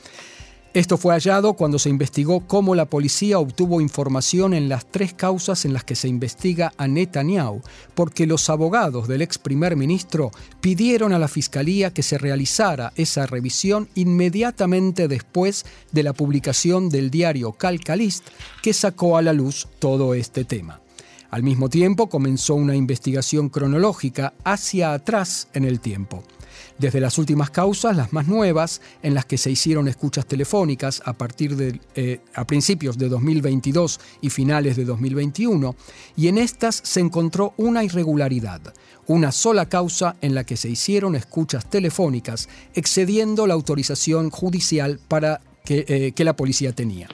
Esto 0.73 0.97
fue 0.97 1.13
hallado 1.13 1.53
cuando 1.53 1.77
se 1.77 1.89
investigó 1.89 2.47
cómo 2.47 2.73
la 2.73 2.85
policía 2.85 3.37
obtuvo 3.37 3.79
información 3.79 4.55
en 4.55 4.69
las 4.69 4.87
tres 4.87 5.13
causas 5.13 5.65
en 5.65 5.73
las 5.73 5.83
que 5.83 5.95
se 5.95 6.07
investiga 6.07 6.73
a 6.77 6.87
Netanyahu, 6.87 7.61
porque 7.93 8.25
los 8.25 8.49
abogados 8.49 9.07
del 9.07 9.21
ex 9.21 9.37
primer 9.37 9.75
ministro 9.75 10.31
pidieron 10.61 11.13
a 11.13 11.19
la 11.19 11.27
fiscalía 11.27 11.93
que 11.93 12.01
se 12.01 12.17
realizara 12.17 12.91
esa 12.95 13.27
revisión 13.27 13.87
inmediatamente 13.93 15.07
después 15.07 15.63
de 15.91 16.01
la 16.01 16.13
publicación 16.13 16.89
del 16.89 17.11
diario 17.11 17.51
Calcalist, 17.51 18.27
que 18.63 18.73
sacó 18.73 19.15
a 19.17 19.21
la 19.21 19.33
luz 19.33 19.67
todo 19.77 20.15
este 20.15 20.43
tema. 20.43 20.81
Al 21.29 21.43
mismo 21.43 21.69
tiempo 21.69 22.09
comenzó 22.09 22.55
una 22.55 22.75
investigación 22.75 23.49
cronológica 23.49 24.33
hacia 24.43 24.93
atrás 24.93 25.49
en 25.53 25.65
el 25.65 25.79
tiempo 25.79 26.23
desde 26.77 26.99
las 26.99 27.17
últimas 27.17 27.49
causas, 27.49 27.95
las 27.95 28.13
más 28.13 28.27
nuevas, 28.27 28.81
en 29.01 29.13
las 29.13 29.25
que 29.25 29.37
se 29.37 29.51
hicieron 29.51 29.87
escuchas 29.87 30.25
telefónicas 30.25 31.01
a 31.05 31.13
partir 31.13 31.55
de 31.55 31.79
eh, 31.95 32.21
a 32.33 32.45
principios 32.45 32.97
de 32.97 33.09
2022 33.09 33.99
y 34.21 34.29
finales 34.29 34.75
de 34.75 34.85
2021, 34.85 35.75
y 36.15 36.27
en 36.27 36.37
estas 36.37 36.81
se 36.83 36.99
encontró 36.99 37.53
una 37.57 37.83
irregularidad, 37.83 38.61
una 39.07 39.31
sola 39.31 39.67
causa 39.67 40.15
en 40.21 40.35
la 40.35 40.43
que 40.43 40.57
se 40.57 40.69
hicieron 40.69 41.15
escuchas 41.15 41.69
telefónicas, 41.69 42.49
excediendo 42.73 43.47
la 43.47 43.53
autorización 43.53 44.29
judicial 44.29 44.99
para 45.07 45.41
que, 45.65 45.85
eh, 45.87 46.11
que 46.13 46.23
la 46.23 46.35
policía 46.35 46.73
tenía. 46.73 47.07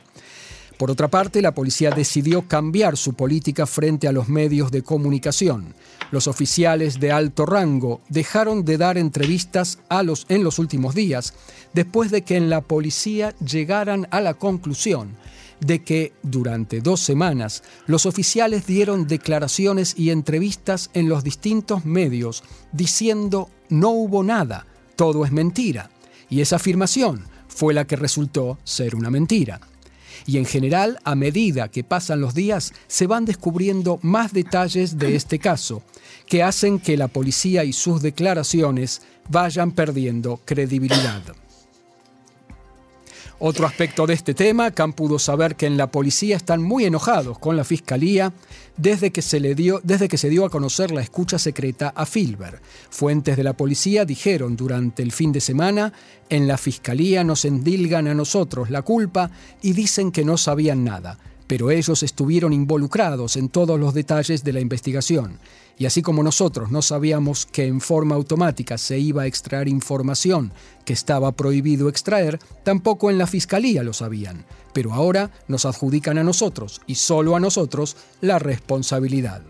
Por 0.80 0.92
otra 0.92 1.10
parte, 1.10 1.42
la 1.42 1.54
policía 1.54 1.92
decidió 1.92 2.48
cambiar 2.48 2.96
su 2.96 3.14
política 3.14 3.66
frente 3.66 4.08
a 4.08 4.14
los 4.14 4.30
medios 4.30 4.72
de 4.72 4.82
comunicación. 4.82 5.76
Los 6.10 6.26
oficiales 6.26 7.02
de 7.02 7.12
alto 7.12 7.46
rango 7.46 8.00
dejaron 8.08 8.64
de 8.64 8.78
dar 8.78 8.98
entrevistas 8.98 9.80
a 9.90 10.04
los, 10.04 10.26
en 10.30 10.42
los 10.42 10.58
últimos 10.58 10.96
días, 10.96 11.34
después 11.74 12.12
de 12.12 12.22
que 12.22 12.38
en 12.38 12.50
la 12.50 12.62
policía 12.62 13.36
llegaran 13.40 14.08
a 14.12 14.22
la 14.22 14.36
conclusión 14.36 15.18
de 15.60 15.84
que 15.84 16.14
durante 16.24 16.80
dos 16.80 17.02
semanas 17.02 17.62
los 17.86 18.06
oficiales 18.06 18.66
dieron 18.66 19.06
declaraciones 19.06 19.96
y 19.98 20.12
entrevistas 20.12 20.92
en 20.94 21.10
los 21.10 21.26
distintos 21.26 21.84
medios 21.84 22.42
diciendo 22.72 23.50
no 23.68 23.90
hubo 23.90 24.24
nada, 24.24 24.66
todo 24.96 25.26
es 25.26 25.34
mentira. 25.34 25.92
Y 26.30 26.40
esa 26.40 26.56
afirmación 26.56 27.26
fue 27.50 27.74
la 27.74 27.86
que 27.86 27.98
resultó 27.98 28.58
ser 28.64 28.96
una 28.96 29.10
mentira 29.10 29.60
y 30.30 30.38
en 30.38 30.46
general, 30.46 31.00
a 31.06 31.16
medida 31.16 31.70
que 31.70 31.84
pasan 31.84 32.22
los 32.22 32.36
días, 32.36 32.72
se 32.88 33.08
van 33.08 33.26
descubriendo 33.26 33.98
más 34.04 34.32
detalles 34.32 35.00
de 35.00 35.16
este 35.16 35.40
caso, 35.40 35.82
que 36.28 36.44
hacen 36.44 36.78
que 36.78 36.98
la 36.98 37.08
policía 37.08 37.64
y 37.64 37.74
sus 37.74 38.04
declaraciones 38.04 39.02
vayan 39.28 39.72
perdiendo 39.72 40.40
credibilidad. 40.46 41.24
Otro 43.42 43.66
aspecto 43.66 44.06
de 44.06 44.16
este 44.16 44.34
tema, 44.34 44.72
Khan 44.72 44.92
pudo 44.92 45.18
saber 45.18 45.56
que 45.56 45.66
en 45.66 45.78
la 45.78 45.90
policía 45.90 46.36
están 46.36 46.62
muy 46.62 46.84
enojados 46.84 47.40
con 47.40 47.56
la 47.56 47.64
fiscalía 47.64 48.34
desde 48.76 49.12
que 49.12 49.22
se 49.22 49.40
le 49.40 49.56
dio, 49.56 49.80
desde 49.82 50.10
que 50.10 50.18
se 50.18 50.28
dio 50.28 50.44
a 50.44 50.50
conocer 50.50 50.92
la 50.92 51.00
escucha 51.00 51.40
secreta 51.40 51.94
a 51.96 52.06
Filber. 52.06 52.60
Fuentes 52.90 53.38
de 53.38 53.46
la 53.46 53.54
policía 53.54 54.04
dijeron 54.04 54.58
durante 54.58 55.04
el 55.04 55.14
fin 55.14 55.32
de 55.32 55.40
semana, 55.40 55.94
en 56.30 56.50
la 56.50 56.58
fiscalía 56.58 57.24
nos 57.24 57.46
endilgan 57.46 58.10
a 58.10 58.14
nosotros 58.14 58.70
la 58.70 58.82
culpa 58.82 59.32
y 59.62 59.72
dicen 59.72 60.12
que 60.12 60.26
no 60.26 60.36
sabían 60.36 60.84
nada. 60.84 61.18
Pero 61.50 61.72
ellos 61.72 62.04
estuvieron 62.04 62.54
involucrados 62.54 63.36
en 63.36 63.50
todos 63.50 63.80
los 63.80 63.96
detalles 63.96 64.44
de 64.44 64.54
la 64.54 64.60
investigación. 64.60 65.40
Y 65.80 65.88
así 65.88 66.04
como 66.04 66.22
nosotros 66.22 66.70
no 66.70 66.84
sabíamos 66.84 67.48
que 67.48 67.66
en 67.66 67.82
forma 67.82 68.14
automática 68.14 68.78
se 68.78 69.00
iba 69.00 69.24
a 69.24 69.26
extraer 69.26 69.68
información 69.68 70.54
que 70.86 70.94
estaba 70.94 71.32
prohibido 71.32 71.90
extraer, 71.90 72.38
tampoco 72.62 73.10
en 73.10 73.18
la 73.18 73.26
Fiscalía 73.26 73.82
lo 73.82 73.94
sabían. 73.94 74.46
Pero 74.74 74.94
ahora 74.94 75.32
nos 75.48 75.66
adjudican 75.66 76.20
a 76.20 76.24
nosotros, 76.24 76.82
y 76.86 76.96
solo 76.96 77.36
a 77.36 77.40
nosotros, 77.40 77.98
la 78.22 78.38
responsabilidad. 78.38 79.42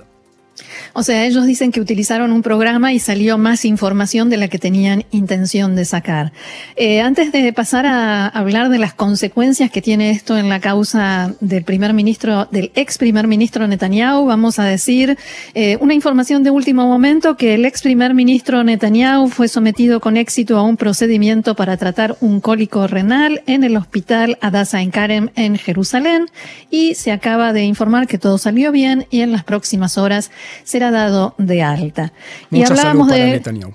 O 0.93 1.03
sea, 1.03 1.25
ellos 1.25 1.45
dicen 1.45 1.71
que 1.71 1.81
utilizaron 1.81 2.31
un 2.31 2.41
programa 2.41 2.93
y 2.93 2.99
salió 2.99 3.37
más 3.37 3.65
información 3.65 4.29
de 4.29 4.37
la 4.37 4.47
que 4.47 4.59
tenían 4.59 5.05
intención 5.11 5.75
de 5.75 5.85
sacar. 5.85 6.31
Eh, 6.75 7.01
antes 7.01 7.31
de 7.31 7.51
pasar 7.53 7.85
a 7.85 8.27
hablar 8.27 8.69
de 8.69 8.77
las 8.77 8.93
consecuencias 8.93 9.71
que 9.71 9.81
tiene 9.81 10.11
esto 10.11 10.37
en 10.37 10.49
la 10.49 10.59
causa 10.59 11.33
del 11.39 11.63
primer 11.63 11.93
ministro, 11.93 12.47
del 12.51 12.71
ex 12.75 12.97
primer 12.97 13.27
ministro 13.27 13.67
Netanyahu, 13.67 14.25
vamos 14.25 14.59
a 14.59 14.63
decir 14.65 15.17
eh, 15.53 15.77
una 15.81 15.93
información 15.93 16.43
de 16.43 16.51
último 16.51 16.87
momento 16.87 17.37
que 17.37 17.55
el 17.55 17.65
ex 17.65 17.81
primer 17.81 18.13
ministro 18.13 18.63
Netanyahu 18.63 19.29
fue 19.29 19.47
sometido 19.47 19.99
con 19.99 20.17
éxito 20.17 20.57
a 20.57 20.63
un 20.63 20.77
procedimiento 20.77 21.55
para 21.55 21.77
tratar 21.77 22.17
un 22.21 22.39
cólico 22.39 22.87
renal 22.87 23.41
en 23.45 23.63
el 23.63 23.77
hospital 23.77 24.37
Adasa 24.41 24.81
en 24.81 24.91
Karem 24.91 25.29
en 25.35 25.57
Jerusalén 25.57 26.27
y 26.69 26.95
se 26.95 27.11
acaba 27.11 27.53
de 27.53 27.63
informar 27.63 28.07
que 28.07 28.17
todo 28.17 28.37
salió 28.37 28.71
bien 28.71 29.05
y 29.09 29.21
en 29.21 29.31
las 29.31 29.43
próximas 29.43 29.97
horas 29.97 30.31
será 30.63 30.91
dado 30.91 31.35
de 31.37 31.61
alta. 31.63 32.13
y 32.51 32.63
hablábamos 32.63 33.07
de 33.09 33.25
Netanyahu. 33.25 33.73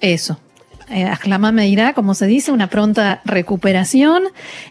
eso. 0.00 0.38
Eh, 0.90 1.10
me 1.52 1.68
irá, 1.68 1.94
como 1.94 2.14
se 2.14 2.26
dice, 2.26 2.52
una 2.52 2.68
pronta 2.68 3.22
recuperación. 3.24 4.24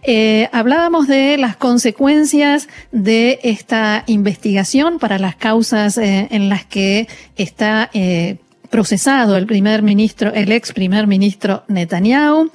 Eh, 0.04 0.50
hablábamos 0.52 1.08
de 1.08 1.38
las 1.38 1.56
consecuencias 1.56 2.68
de 2.92 3.40
esta 3.44 4.04
investigación 4.06 5.00
para 5.00 5.18
las 5.18 5.36
causas 5.36 5.98
eh, 5.98 6.28
en 6.32 6.50
las 6.50 6.66
que 6.66 7.08
está 7.38 7.90
eh, 7.94 8.38
procesado 8.72 9.36
el 9.36 9.46
primer 9.46 9.84
ministro, 9.84 10.34
el 10.34 10.52
ex 10.52 10.72
primer 10.72 11.06
ministro 11.06 11.64
Netanyahu. 11.68 12.50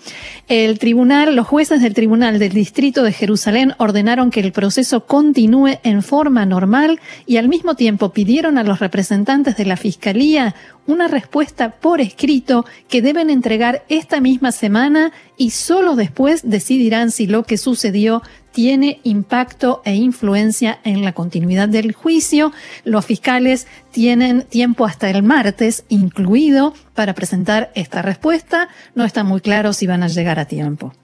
El 0.48 0.78
tribunal, 0.78 1.36
los 1.36 1.46
jueces 1.46 1.82
del 1.82 1.94
tribunal 1.94 2.38
del 2.38 2.52
distrito 2.52 3.04
de 3.04 3.12
Jerusalén 3.12 3.74
ordenaron 3.78 4.30
que 4.30 4.40
el 4.40 4.50
proceso 4.50 5.06
continúe 5.06 5.78
en 5.84 6.02
forma 6.02 6.46
normal 6.46 7.00
y 7.26 7.36
al 7.36 7.48
mismo 7.48 7.76
tiempo 7.76 8.12
pidieron 8.12 8.56
a 8.56 8.64
los 8.64 8.80
representantes 8.80 9.56
de 9.56 9.66
la 9.66 9.76
fiscalía 9.76 10.54
una 10.86 11.08
respuesta 11.08 11.70
por 11.70 12.00
escrito 12.00 12.64
que 12.88 13.02
deben 13.02 13.28
entregar 13.28 13.84
esta 13.88 14.20
misma 14.20 14.52
semana 14.52 15.12
y 15.36 15.50
solo 15.50 15.96
después 15.96 16.42
decidirán 16.44 17.10
si 17.10 17.26
lo 17.26 17.44
que 17.44 17.58
sucedió 17.58 18.22
tiene 18.52 19.00
impacto 19.02 19.82
e 19.84 19.94
influencia 19.94 20.78
en 20.82 21.04
la 21.04 21.12
continuidad 21.12 21.68
del 21.68 21.92
juicio. 21.92 22.52
Los 22.84 23.04
fiscales 23.04 23.66
tienen 23.90 24.42
tiempo 24.42 24.86
hasta 24.86 25.10
el 25.10 25.22
martes 25.22 25.84
incluido 25.90 26.72
para 26.94 27.14
presentar 27.14 27.70
esta 27.74 28.00
respuesta. 28.00 28.68
No 28.94 29.04
está 29.04 29.24
muy 29.24 29.42
claro 29.42 29.74
si 29.74 29.86
van 29.86 30.02
a 30.02 30.08
llegar 30.08 30.38
a 30.38 30.46
tiempo. 30.46 30.94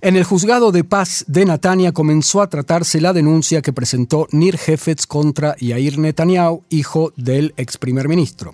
En 0.00 0.14
el 0.14 0.22
juzgado 0.22 0.70
de 0.70 0.84
paz 0.84 1.24
de 1.26 1.44
Natania 1.44 1.90
comenzó 1.90 2.40
a 2.40 2.48
tratarse 2.48 3.00
la 3.00 3.12
denuncia 3.12 3.62
que 3.62 3.72
presentó 3.72 4.28
Nir 4.30 4.54
Hefetz 4.54 5.08
contra 5.08 5.56
Yair 5.58 5.98
Netanyahu, 5.98 6.62
hijo 6.68 7.12
del 7.16 7.52
ex 7.56 7.78
primer 7.78 8.06
ministro. 8.06 8.52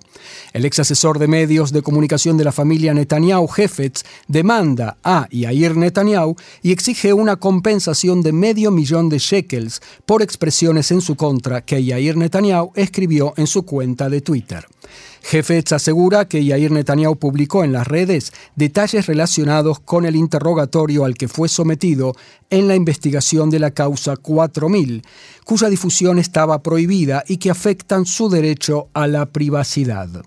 El 0.53 0.65
ex 0.65 0.79
asesor 0.79 1.19
de 1.19 1.27
medios 1.27 1.71
de 1.71 1.83
comunicación 1.83 2.35
de 2.37 2.45
la 2.45 2.51
familia 2.51 2.95
Netanyahu, 2.95 3.47
Hefetz, 3.55 4.03
demanda 4.27 4.97
a 5.03 5.27
Yair 5.29 5.77
Netanyahu 5.77 6.35
y 6.63 6.71
exige 6.71 7.13
una 7.13 7.35
compensación 7.35 8.23
de 8.23 8.33
medio 8.33 8.71
millón 8.71 9.09
de 9.09 9.19
shekels 9.19 9.83
por 10.07 10.23
expresiones 10.23 10.89
en 10.89 11.01
su 11.01 11.15
contra 11.15 11.61
que 11.61 11.83
Yair 11.83 12.17
Netanyahu 12.17 12.71
escribió 12.73 13.35
en 13.37 13.45
su 13.45 13.65
cuenta 13.67 14.09
de 14.09 14.21
Twitter. 14.21 14.65
Jefetz 15.21 15.71
asegura 15.71 16.27
que 16.27 16.45
Yair 16.45 16.71
Netanyahu 16.71 17.15
publicó 17.15 17.63
en 17.63 17.71
las 17.71 17.87
redes 17.87 18.31
detalles 18.55 19.07
relacionados 19.07 19.79
con 19.79 20.05
el 20.05 20.15
interrogatorio 20.15 21.03
al 21.03 21.15
que 21.15 21.27
fue 21.27 21.49
sometido 21.49 22.15
en 22.49 22.67
la 22.67 22.75
investigación 22.75 23.49
de 23.49 23.59
la 23.59 23.71
causa 23.71 24.17
4000, 24.17 25.01
cuya 25.43 25.69
difusión 25.69 26.19
estaba 26.19 26.61
prohibida 26.61 27.23
y 27.27 27.37
que 27.37 27.49
afectan 27.49 28.05
su 28.05 28.29
derecho 28.29 28.89
a 28.93 29.07
la 29.07 29.25
privacidad. 29.25 30.25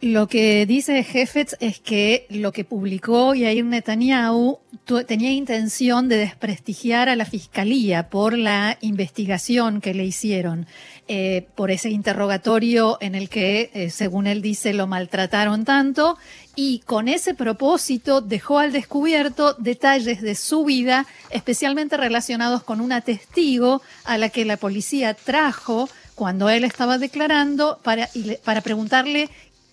Lo 0.00 0.28
que 0.28 0.64
dice 0.64 1.04
Jefetz 1.04 1.56
es 1.60 1.78
que 1.78 2.26
lo 2.30 2.52
que 2.52 2.64
publicó 2.64 3.34
Yair 3.34 3.66
Netanyahu 3.66 4.58
tenía 5.06 5.30
intención 5.30 6.08
de 6.08 6.16
desprestigiar 6.16 7.10
a 7.10 7.16
la 7.16 7.26
fiscalía 7.26 8.08
por 8.08 8.36
la 8.36 8.78
investigación 8.80 9.82
que 9.82 9.92
le 9.92 10.06
hicieron, 10.06 10.66
eh, 11.12 11.48
por 11.56 11.72
ese 11.72 11.90
interrogatorio 11.90 12.96
en 13.00 13.16
el 13.16 13.28
que, 13.28 13.72
eh, 13.74 13.90
según 13.90 14.28
él 14.28 14.42
dice, 14.42 14.72
lo 14.72 14.86
maltrataron 14.86 15.64
tanto 15.64 16.16
y 16.54 16.82
con 16.86 17.08
ese 17.08 17.34
propósito 17.34 18.20
dejó 18.20 18.60
al 18.60 18.70
descubierto 18.70 19.54
detalles 19.54 20.20
de 20.22 20.36
su 20.36 20.64
vida, 20.64 21.08
especialmente 21.30 21.96
relacionados 21.96 22.62
con 22.62 22.80
una 22.80 23.00
testigo 23.00 23.82
a 24.04 24.18
la 24.18 24.28
que 24.28 24.44
la 24.44 24.56
policía 24.56 25.14
trajo 25.14 25.88
cuando 26.14 26.48
él 26.48 26.62
estaba 26.62 26.96
declarando 26.96 27.80
para, 27.82 28.08
para 28.44 28.60
preguntarle 28.60 29.30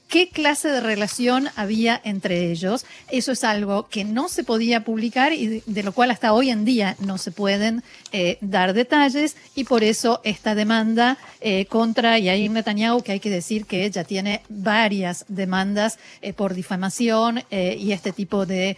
qué 0.08 0.30
clase 0.30 0.70
de 0.70 0.82
relación 0.82 1.50
había 1.56 2.00
entre 2.04 2.52
ellos. 2.52 2.86
Eso 3.12 3.32
es 3.32 3.43
algo 3.43 3.88
que 3.89 4.04
no 4.04 4.30
se 4.30 4.43
podía 4.43 4.84
publicar 4.84 5.34
y 5.34 5.63
de, 5.65 5.84
lo 5.84 5.91
cual 5.91 6.12
hasta 6.12 6.34
hoy 6.34 6.50
en 6.50 6.65
día 6.65 6.96
no 7.00 7.17
se 7.17 7.32
pueden 7.32 7.84
eh, 8.12 8.38
dar 8.41 8.74
detalles 8.74 9.36
y 9.56 9.65
por 9.65 9.84
eso 9.84 10.22
esta 10.24 10.56
demanda 10.56 11.17
eh, 11.41 11.65
contra 11.65 12.17
Yair 12.17 12.50
Netanyahu, 12.52 13.02
que 13.04 13.13
hay 13.13 13.20
que 13.20 13.30
decir 13.30 13.65
que 13.65 13.86
ella 13.86 14.04
tiene 14.04 14.41
varias 14.50 15.26
demandas 15.28 16.00
eh, 16.22 16.34
por 16.34 16.54
difamación 16.54 17.43
y 17.50 17.91
este 17.91 18.12
tipo 18.12 18.46
de 18.46 18.78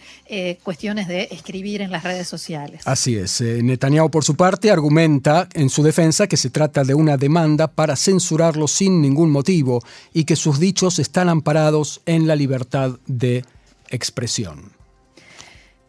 cuestiones 0.62 1.08
de 1.08 1.28
escribir 1.30 1.82
en 1.82 1.90
las 1.90 2.04
redes 2.04 2.28
sociales. 2.28 2.82
Así 2.84 3.16
es. 3.16 3.40
Netanyahu, 3.40 4.10
por 4.10 4.24
su 4.24 4.36
parte, 4.36 4.70
argumenta 4.70 5.48
en 5.54 5.70
su 5.70 5.82
defensa 5.82 6.26
que 6.26 6.36
se 6.36 6.50
trata 6.50 6.84
de 6.84 6.94
una 6.94 7.16
demanda 7.16 7.68
para 7.68 7.96
censurarlo 7.96 8.68
sin 8.68 9.00
ningún 9.00 9.30
motivo 9.30 9.82
y 10.12 10.24
que 10.24 10.36
sus 10.36 10.58
dichos 10.58 10.98
están 10.98 11.19
amparados 11.28 12.00
en 12.06 12.26
la 12.26 12.36
libertad 12.36 12.98
de 13.06 13.44
expresión. 13.88 14.72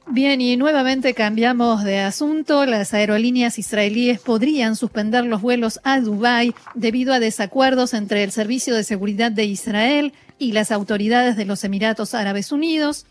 Bien, 0.08 0.42
y 0.42 0.58
nuevamente 0.58 1.14
cambiamos 1.14 1.84
de 1.84 2.00
asunto. 2.00 2.66
Las 2.66 2.94
aerolíneas 2.94 3.58
israelíes 3.58 4.20
podrían 4.20 4.76
suspender 4.76 5.24
los 5.24 5.42
vuelos 5.42 5.80
a 5.84 6.02
Dubái 6.02 6.54
debido 6.76 7.14
a 7.14 7.20
desacuerdos 7.20 7.94
entre 7.94 8.24
el 8.24 8.32
Servicio 8.32 8.76
de 8.76 8.84
Seguridad 8.84 9.32
de 9.32 9.46
Israel 9.46 10.14
y 10.38 10.52
las 10.52 10.72
autoridades 10.72 11.38
de 11.38 11.46
los 11.46 11.64
Emiratos 11.64 12.14
Árabes 12.14 12.52
Unidos 12.52 13.06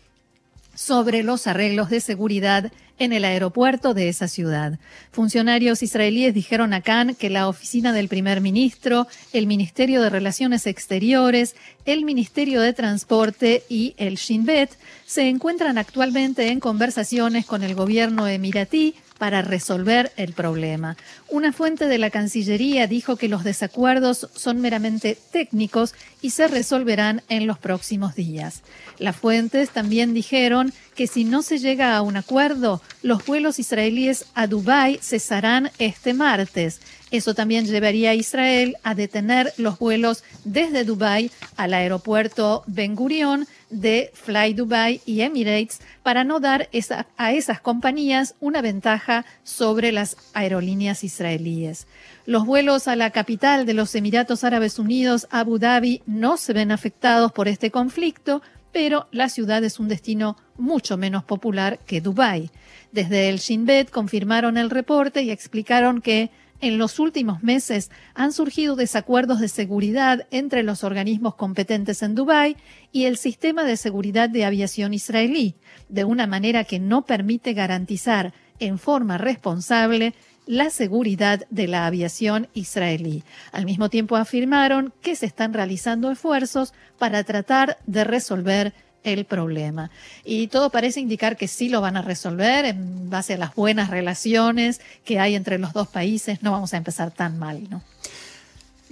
sobre 0.75 1.23
los 1.23 1.47
arreglos 1.47 1.89
de 1.89 2.01
seguridad 2.01 2.71
en 3.03 3.13
el 3.13 3.25
aeropuerto 3.25 3.93
de 3.95 4.09
esa 4.09 4.27
ciudad. 4.27 4.77
Funcionarios 5.11 5.81
israelíes 5.81 6.35
dijeron 6.35 6.71
a 6.73 6.81
Cannes 6.81 7.17
que 7.17 7.31
la 7.31 7.47
oficina 7.47 7.93
del 7.93 8.07
primer 8.07 8.41
ministro, 8.41 9.07
el 9.33 9.47
Ministerio 9.47 10.01
de 10.01 10.11
Relaciones 10.11 10.67
Exteriores, 10.67 11.55
el 11.85 12.05
Ministerio 12.05 12.61
de 12.61 12.73
Transporte 12.73 13.63
y 13.69 13.95
el 13.97 14.15
Shin 14.15 14.45
Bet 14.45 14.71
se 15.05 15.27
encuentran 15.27 15.79
actualmente 15.79 16.49
en 16.49 16.59
conversaciones 16.59 17.45
con 17.47 17.63
el 17.63 17.73
gobierno 17.73 18.27
emiratí 18.27 18.95
para 19.21 19.43
resolver 19.43 20.11
el 20.17 20.33
problema. 20.33 20.97
Una 21.29 21.53
fuente 21.53 21.85
de 21.85 21.99
la 21.99 22.09
Cancillería 22.09 22.87
dijo 22.87 23.17
que 23.17 23.27
los 23.27 23.43
desacuerdos 23.43 24.27
son 24.33 24.59
meramente 24.61 25.15
técnicos 25.31 25.93
y 26.23 26.31
se 26.31 26.47
resolverán 26.47 27.21
en 27.29 27.45
los 27.45 27.59
próximos 27.59 28.15
días. 28.15 28.63
Las 28.97 29.15
fuentes 29.15 29.69
también 29.69 30.15
dijeron 30.15 30.73
que 30.95 31.05
si 31.05 31.23
no 31.23 31.43
se 31.43 31.59
llega 31.59 31.95
a 31.95 32.01
un 32.01 32.17
acuerdo, 32.17 32.81
los 33.03 33.23
vuelos 33.23 33.59
israelíes 33.59 34.25
a 34.33 34.47
Dubái 34.47 34.97
cesarán 35.03 35.69
este 35.77 36.15
martes. 36.15 36.81
Eso 37.11 37.35
también 37.35 37.67
llevaría 37.67 38.11
a 38.11 38.15
Israel 38.15 38.75
a 38.81 38.95
detener 38.95 39.53
los 39.57 39.77
vuelos 39.77 40.23
desde 40.45 40.83
Dubái 40.83 41.29
al 41.57 41.75
aeropuerto 41.75 42.63
Ben 42.65 42.95
Gurion 42.95 43.45
de 43.71 44.11
Fly 44.13 44.53
Dubai 44.53 45.01
y 45.05 45.21
Emirates 45.21 45.81
para 46.03 46.23
no 46.23 46.39
dar 46.39 46.69
a 47.17 47.31
esas 47.31 47.61
compañías 47.61 48.35
una 48.39 48.61
ventaja 48.61 49.25
sobre 49.43 49.91
las 49.91 50.17
aerolíneas 50.33 51.03
israelíes. 51.03 51.87
Los 52.25 52.45
vuelos 52.45 52.87
a 52.87 52.95
la 52.95 53.09
capital 53.09 53.65
de 53.65 53.73
los 53.73 53.95
Emiratos 53.95 54.43
Árabes 54.43 54.77
Unidos, 54.77 55.27
Abu 55.31 55.57
Dhabi, 55.57 56.03
no 56.05 56.37
se 56.37 56.53
ven 56.53 56.71
afectados 56.71 57.31
por 57.31 57.47
este 57.47 57.71
conflicto, 57.71 58.41
pero 58.71 59.07
la 59.11 59.29
ciudad 59.29 59.63
es 59.63 59.79
un 59.79 59.87
destino 59.87 60.37
mucho 60.57 60.97
menos 60.97 61.23
popular 61.23 61.79
que 61.85 62.01
Dubái. 62.01 62.51
Desde 62.91 63.29
el 63.29 63.39
Shin 63.39 63.65
Bet 63.65 63.89
confirmaron 63.89 64.57
el 64.57 64.69
reporte 64.69 65.23
y 65.23 65.31
explicaron 65.31 66.01
que 66.01 66.29
en 66.61 66.77
los 66.77 66.99
últimos 66.99 67.43
meses 67.43 67.91
han 68.13 68.31
surgido 68.31 68.75
desacuerdos 68.75 69.39
de 69.39 69.47
seguridad 69.47 70.27
entre 70.31 70.63
los 70.63 70.83
organismos 70.83 71.35
competentes 71.35 72.03
en 72.03 72.15
Dubái 72.15 72.55
y 72.91 73.05
el 73.05 73.17
sistema 73.17 73.63
de 73.63 73.77
seguridad 73.77 74.29
de 74.29 74.45
aviación 74.45 74.93
israelí, 74.93 75.55
de 75.89 76.05
una 76.05 76.27
manera 76.27 76.63
que 76.63 76.79
no 76.79 77.05
permite 77.05 77.53
garantizar 77.53 78.33
en 78.59 78.77
forma 78.77 79.17
responsable 79.17 80.13
la 80.45 80.69
seguridad 80.69 81.45
de 81.49 81.67
la 81.67 81.85
aviación 81.85 82.47
israelí. 82.53 83.23
Al 83.51 83.65
mismo 83.65 83.89
tiempo 83.89 84.15
afirmaron 84.15 84.93
que 85.01 85.15
se 85.15 85.25
están 85.25 85.53
realizando 85.53 86.11
esfuerzos 86.11 86.73
para 86.97 87.23
tratar 87.23 87.77
de 87.85 88.03
resolver 88.03 88.73
el 89.03 89.25
problema. 89.25 89.91
Y 90.23 90.47
todo 90.47 90.69
parece 90.69 90.99
indicar 90.99 91.37
que 91.37 91.47
sí 91.47 91.69
lo 91.69 91.81
van 91.81 91.97
a 91.97 92.01
resolver 92.01 92.65
en 92.65 93.09
base 93.09 93.33
a 93.33 93.37
las 93.37 93.55
buenas 93.55 93.89
relaciones 93.89 94.81
que 95.05 95.19
hay 95.19 95.35
entre 95.35 95.57
los 95.57 95.73
dos 95.73 95.87
países. 95.87 96.43
No 96.43 96.51
vamos 96.51 96.73
a 96.73 96.77
empezar 96.77 97.11
tan 97.11 97.39
mal, 97.39 97.67
¿no? 97.69 97.81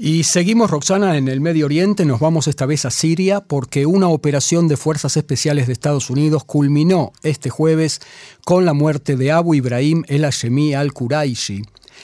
Y 0.01 0.23
seguimos, 0.23 0.71
Roxana, 0.71 1.17
en 1.17 1.27
el 1.27 1.41
Medio 1.41 1.65
Oriente, 1.65 2.05
nos 2.05 2.21
vamos 2.21 2.47
esta 2.47 2.65
vez 2.65 2.85
a 2.85 2.89
Siria 2.89 3.41
porque 3.41 3.85
una 3.85 4.07
operación 4.07 4.69
de 4.69 4.77
fuerzas 4.77 5.17
especiales 5.17 5.67
de 5.67 5.73
Estados 5.73 6.09
Unidos 6.09 6.45
culminó 6.45 7.11
este 7.21 7.49
jueves 7.49 7.99
con 8.45 8.63
la 8.63 8.71
muerte 8.71 9.17
de 9.17 9.33
Abu 9.33 9.55
Ibrahim 9.55 10.05
el 10.07 10.21
Hashemi 10.21 10.73
al-Quraishi, 10.73 11.63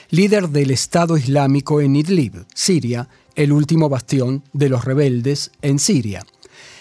líder 0.09 0.49
del 0.49 0.71
Estado 0.71 1.15
Islámico 1.15 1.79
en 1.79 1.95
Idlib, 1.95 2.45
Siria, 2.53 3.07
el 3.35 3.53
último 3.53 3.87
bastión 3.87 4.43
de 4.51 4.67
los 4.67 4.83
rebeldes 4.83 5.51
en 5.61 5.79
Siria. 5.79 6.25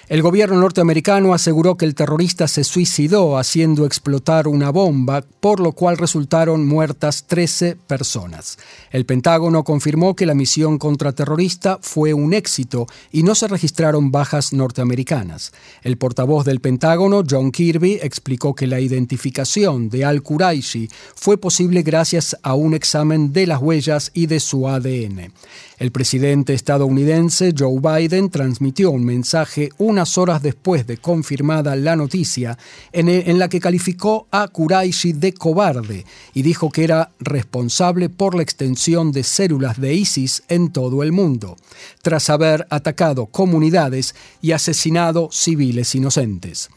El 0.06 0.20
gobierno 0.20 0.60
norteamericano 0.60 1.32
aseguró 1.32 1.78
que 1.78 1.86
el 1.86 1.94
terrorista 1.94 2.46
se 2.46 2.62
suicidó 2.62 3.38
haciendo 3.38 3.86
explotar 3.86 4.48
una 4.48 4.68
bomba, 4.68 5.24
por 5.40 5.60
lo 5.60 5.72
cual 5.72 5.96
resultaron 5.96 6.66
muertas 6.66 7.24
13 7.26 7.76
personas. 7.76 8.58
El 8.90 9.06
Pentágono 9.06 9.64
confirmó 9.64 10.14
que 10.14 10.26
la 10.26 10.34
misión 10.34 10.76
contraterrorista 10.76 11.78
fue 11.80 12.12
un 12.12 12.34
éxito 12.34 12.86
y 13.12 13.22
no 13.22 13.34
se 13.34 13.48
registraron 13.48 14.10
bajas 14.10 14.52
norteamericanas. 14.52 15.52
El 15.82 15.96
portavoz 15.96 16.44
del 16.44 16.60
Pentágono, 16.60 17.22
John 17.28 17.50
Kirby, 17.50 18.00
explicó 18.02 18.54
que 18.54 18.66
la 18.66 18.80
identificación 18.80 19.88
de 19.88 20.04
al-Quraishi 20.04 20.90
fue 21.14 21.38
posible 21.38 21.82
gracias 21.82 22.36
a 22.42 22.52
un 22.52 22.74
examen 22.74 23.32
de 23.32 23.46
las 23.46 23.62
huellas 23.62 24.10
y 24.12 24.26
de 24.26 24.40
su 24.40 24.68
ADN. 24.68 25.32
El 25.76 25.90
presidente 25.90 26.54
estadounidense 26.54 27.52
Joe 27.56 27.80
Biden 27.80 28.30
transmitió 28.30 28.92
un 28.92 29.04
mensaje 29.04 29.70
unas 29.78 30.18
horas 30.18 30.40
después 30.40 30.87
de 30.87 30.98
confirmada 30.98 31.74
la 31.74 31.96
noticia 31.96 32.56
en, 32.92 33.38
la 33.38 33.48
que 33.48 33.58
calificó 33.58 34.28
a 34.30 34.46
Quraishi 34.46 35.14
de 35.14 35.32
cobarde 35.32 36.06
y 36.32 36.42
dijo 36.42 36.70
que 36.70 36.84
era 36.84 37.10
responsable 37.18 38.08
por 38.08 38.37
la 38.37 38.42
extensión 38.42 39.10
de 39.10 39.24
células 39.24 39.80
de 39.80 39.94
ISIS 39.94 40.44
en 40.48 40.72
todo 40.72 41.02
el 41.02 41.10
mundo, 41.10 41.56
tras 42.02 42.30
haber 42.30 42.68
atacado 42.70 43.26
comunidades 43.26 44.14
y 44.40 44.52
asesinado 44.52 45.28
civiles 45.32 45.92
inocentes. 45.96 46.70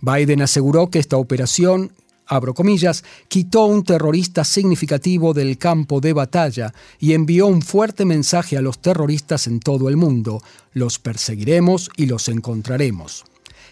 Biden 0.00 0.42
aseguró 0.42 0.88
que 0.88 1.00
esta 1.00 1.16
operación 1.16 1.90
abro 2.26 2.54
comillas, 2.54 3.04
quitó 3.28 3.64
un 3.66 3.84
terrorista 3.84 4.44
significativo 4.44 5.32
del 5.34 5.58
campo 5.58 6.00
de 6.00 6.12
batalla 6.12 6.72
y 6.98 7.12
envió 7.12 7.46
un 7.46 7.62
fuerte 7.62 8.04
mensaje 8.04 8.56
a 8.56 8.62
los 8.62 8.80
terroristas 8.80 9.46
en 9.46 9.60
todo 9.60 9.88
el 9.88 9.96
mundo. 9.96 10.42
Los 10.72 10.98
perseguiremos 10.98 11.90
y 11.96 12.06
los 12.06 12.28
encontraremos. 12.28 13.24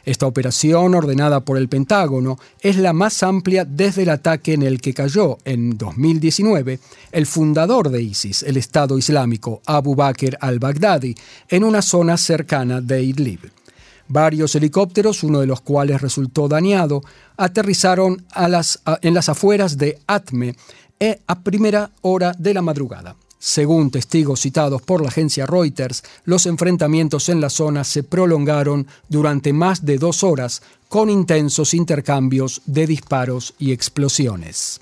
Esta 0.05 0.27
operación, 0.27 0.95
ordenada 0.95 1.41
por 1.41 1.57
el 1.57 1.69
Pentágono, 1.69 2.39
es 2.61 2.77
la 2.77 2.93
más 2.93 3.23
amplia 3.23 3.65
desde 3.65 4.03
el 4.03 4.11
ataque 4.11 4.53
en 4.53 4.63
el 4.63 4.81
que 4.81 4.93
cayó 4.93 5.39
en 5.45 5.79
2019 5.79 6.79
el 7.13 7.27
fundador 7.27 7.89
de 7.89 8.03
ISIS, 8.03 8.43
el 8.43 8.59
Estado 8.59 8.99
Islámico, 8.99 9.63
Abu 9.65 9.95
Bakr 9.95 10.37
al-Baghdadi, 10.41 11.15
en 11.49 11.65
una 11.65 11.81
zona 11.81 12.19
cercana 12.19 12.83
de 12.83 13.03
Idlib. 13.03 13.51
Varios 14.09 14.55
helicópteros, 14.55 15.23
uno 15.23 15.41
de 15.41 15.47
los 15.47 15.61
cuales 15.61 16.03
resultó 16.03 16.49
dañado, 16.49 17.03
aterrizaron 17.37 18.25
en 18.35 19.15
las 19.15 19.29
afueras 19.29 19.79
de 19.79 19.99
Atme 20.07 20.55
eh, 21.01 21.21
a 21.27 21.41
primera 21.41 21.91
hora 22.03 22.33
de 22.39 22.55
la 22.55 22.63
madrugada. 22.63 23.17
Según 23.39 23.91
testigos 23.91 24.41
citados 24.41 24.81
por 24.81 25.03
la 25.03 25.09
agencia 25.09 25.47
Reuters, 25.47 26.03
los 26.25 26.47
enfrentamientos 26.47 27.29
en 27.29 27.43
la 27.43 27.51
zona 27.51 27.85
se 27.85 28.03
prolongaron 28.03 28.87
durante 29.11 29.53
más 29.53 29.85
de 29.85 29.99
dos 29.99 30.25
horas, 30.25 30.63
con 30.89 31.11
intensos 31.11 31.75
intercambios 31.75 32.63
de 32.65 32.87
disparos 32.87 33.55
y 33.59 33.73
explosiones. 33.73 34.81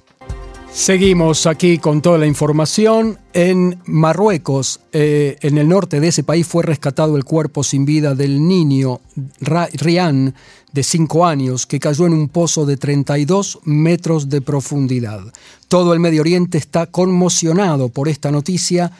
Seguimos 0.74 1.46
aquí 1.46 1.76
con 1.76 2.00
toda 2.00 2.16
la 2.16 2.26
información. 2.26 3.18
En 3.34 3.78
Marruecos, 3.84 4.80
eh, 4.92 5.36
en 5.42 5.58
el 5.58 5.68
norte 5.68 6.00
de 6.00 6.08
ese 6.08 6.24
país, 6.24 6.46
fue 6.46 6.62
rescatado 6.62 7.16
el 7.16 7.24
cuerpo 7.24 7.62
sin 7.62 7.84
vida 7.84 8.14
del 8.14 8.48
niño 8.48 9.00
Rian, 9.40 10.34
de 10.72 10.82
5 10.82 11.26
años, 11.26 11.66
que 11.66 11.78
cayó 11.78 12.06
en 12.06 12.14
un 12.14 12.28
pozo 12.28 12.64
de 12.64 12.78
32 12.78 13.60
metros 13.64 14.30
de 14.30 14.40
profundidad. 14.40 15.20
Todo 15.68 15.92
el 15.92 16.00
Medio 16.00 16.22
Oriente 16.22 16.56
está 16.56 16.86
conmocionado 16.86 17.90
por 17.90 18.08
esta 18.08 18.30
noticia. 18.30 18.90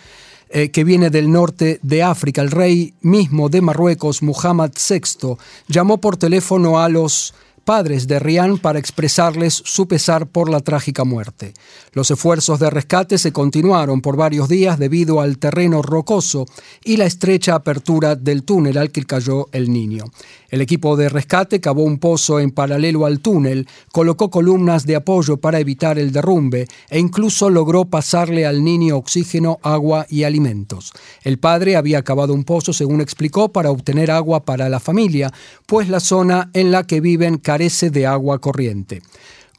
Eh, 0.54 0.70
que 0.70 0.84
viene 0.84 1.08
del 1.08 1.32
norte 1.32 1.80
de 1.82 2.02
África. 2.02 2.42
El 2.42 2.50
rey 2.50 2.92
mismo 3.00 3.48
de 3.48 3.62
Marruecos, 3.62 4.22
Muhammad 4.22 4.70
VI, 4.76 5.38
llamó 5.66 5.96
por 5.96 6.18
teléfono 6.18 6.78
a 6.78 6.90
los 6.90 7.32
padres 7.64 8.06
de 8.06 8.18
Rian 8.18 8.58
para 8.58 8.78
expresarles 8.78 9.62
su 9.64 9.88
pesar 9.88 10.26
por 10.26 10.50
la 10.50 10.60
trágica 10.60 11.04
muerte. 11.04 11.54
Los 11.94 12.10
esfuerzos 12.10 12.58
de 12.58 12.70
rescate 12.70 13.18
se 13.18 13.32
continuaron 13.32 14.00
por 14.00 14.16
varios 14.16 14.48
días 14.48 14.78
debido 14.78 15.20
al 15.20 15.36
terreno 15.36 15.82
rocoso 15.82 16.46
y 16.82 16.96
la 16.96 17.04
estrecha 17.04 17.54
apertura 17.54 18.16
del 18.16 18.44
túnel 18.44 18.78
al 18.78 18.90
que 18.90 19.04
cayó 19.04 19.48
el 19.52 19.70
niño. 19.70 20.04
El 20.48 20.62
equipo 20.62 20.96
de 20.96 21.10
rescate 21.10 21.60
cavó 21.60 21.82
un 21.82 21.98
pozo 21.98 22.40
en 22.40 22.50
paralelo 22.50 23.04
al 23.04 23.20
túnel, 23.20 23.68
colocó 23.92 24.30
columnas 24.30 24.86
de 24.86 24.96
apoyo 24.96 25.36
para 25.36 25.60
evitar 25.60 25.98
el 25.98 26.12
derrumbe 26.12 26.66
e 26.88 26.98
incluso 26.98 27.50
logró 27.50 27.84
pasarle 27.84 28.46
al 28.46 28.64
niño 28.64 28.96
oxígeno, 28.96 29.58
agua 29.62 30.06
y 30.08 30.22
alimentos. 30.22 30.94
El 31.24 31.38
padre 31.38 31.76
había 31.76 32.02
cavado 32.02 32.32
un 32.32 32.44
pozo, 32.44 32.72
según 32.72 33.02
explicó, 33.02 33.50
para 33.50 33.70
obtener 33.70 34.10
agua 34.10 34.46
para 34.46 34.70
la 34.70 34.80
familia, 34.80 35.30
pues 35.66 35.90
la 35.90 36.00
zona 36.00 36.50
en 36.54 36.70
la 36.70 36.86
que 36.86 37.02
viven 37.02 37.36
carece 37.36 37.90
de 37.90 38.06
agua 38.06 38.38
corriente. 38.38 39.02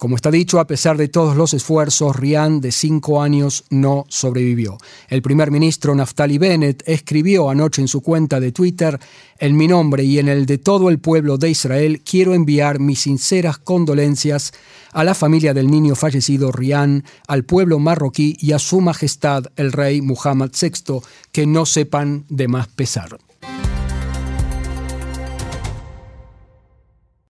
Como 0.04 0.18
está 0.18 0.32
dicho, 0.32 0.60
a 0.60 0.68
pesar 0.68 0.98
de 0.98 1.08
todos 1.08 1.38
los 1.38 1.54
esfuerzos, 1.54 2.18
Rian, 2.18 2.60
de 2.60 2.74
cinco 2.74 3.22
años, 3.22 3.64
no 3.70 4.04
sobrevivió. 4.10 4.78
El 5.08 5.22
primer 5.22 5.50
ministro 5.50 5.96
Naftali 5.96 6.38
Bennett 6.38 6.84
escribió 6.86 7.50
anoche 7.50 7.82
en 7.82 7.88
su 7.88 8.02
cuenta 8.02 8.42
de 8.42 8.52
Twitter, 8.52 9.00
en 9.40 9.56
mi 9.56 9.66
nombre 9.66 10.04
y 10.04 10.20
en 10.20 10.28
el 10.28 10.46
de 10.46 10.58
todo 10.58 10.90
el 10.90 11.00
pueblo 11.00 11.38
de 11.38 11.52
Israel, 11.52 12.02
quiero 12.04 12.34
enviar 12.34 12.82
mis 12.82 13.00
sinceras 13.00 13.60
condolencias 13.60 14.52
a 14.92 15.06
la 15.06 15.16
familia 15.16 15.54
del 15.54 15.72
niño 15.72 15.96
fallecido 15.96 16.52
Rian, 16.52 17.06
al 17.26 17.46
pueblo 17.46 17.80
marroquí 17.80 18.36
y 18.42 18.52
a 18.52 18.60
su 18.60 18.82
majestad 18.82 19.46
el 19.56 19.72
rey 19.72 20.02
Muhammad 20.02 20.52
VI, 20.52 21.00
que 21.32 21.48
no 21.48 21.66
sepan 21.66 22.26
de 22.28 22.50
más 22.50 22.68
pesar. 22.68 23.18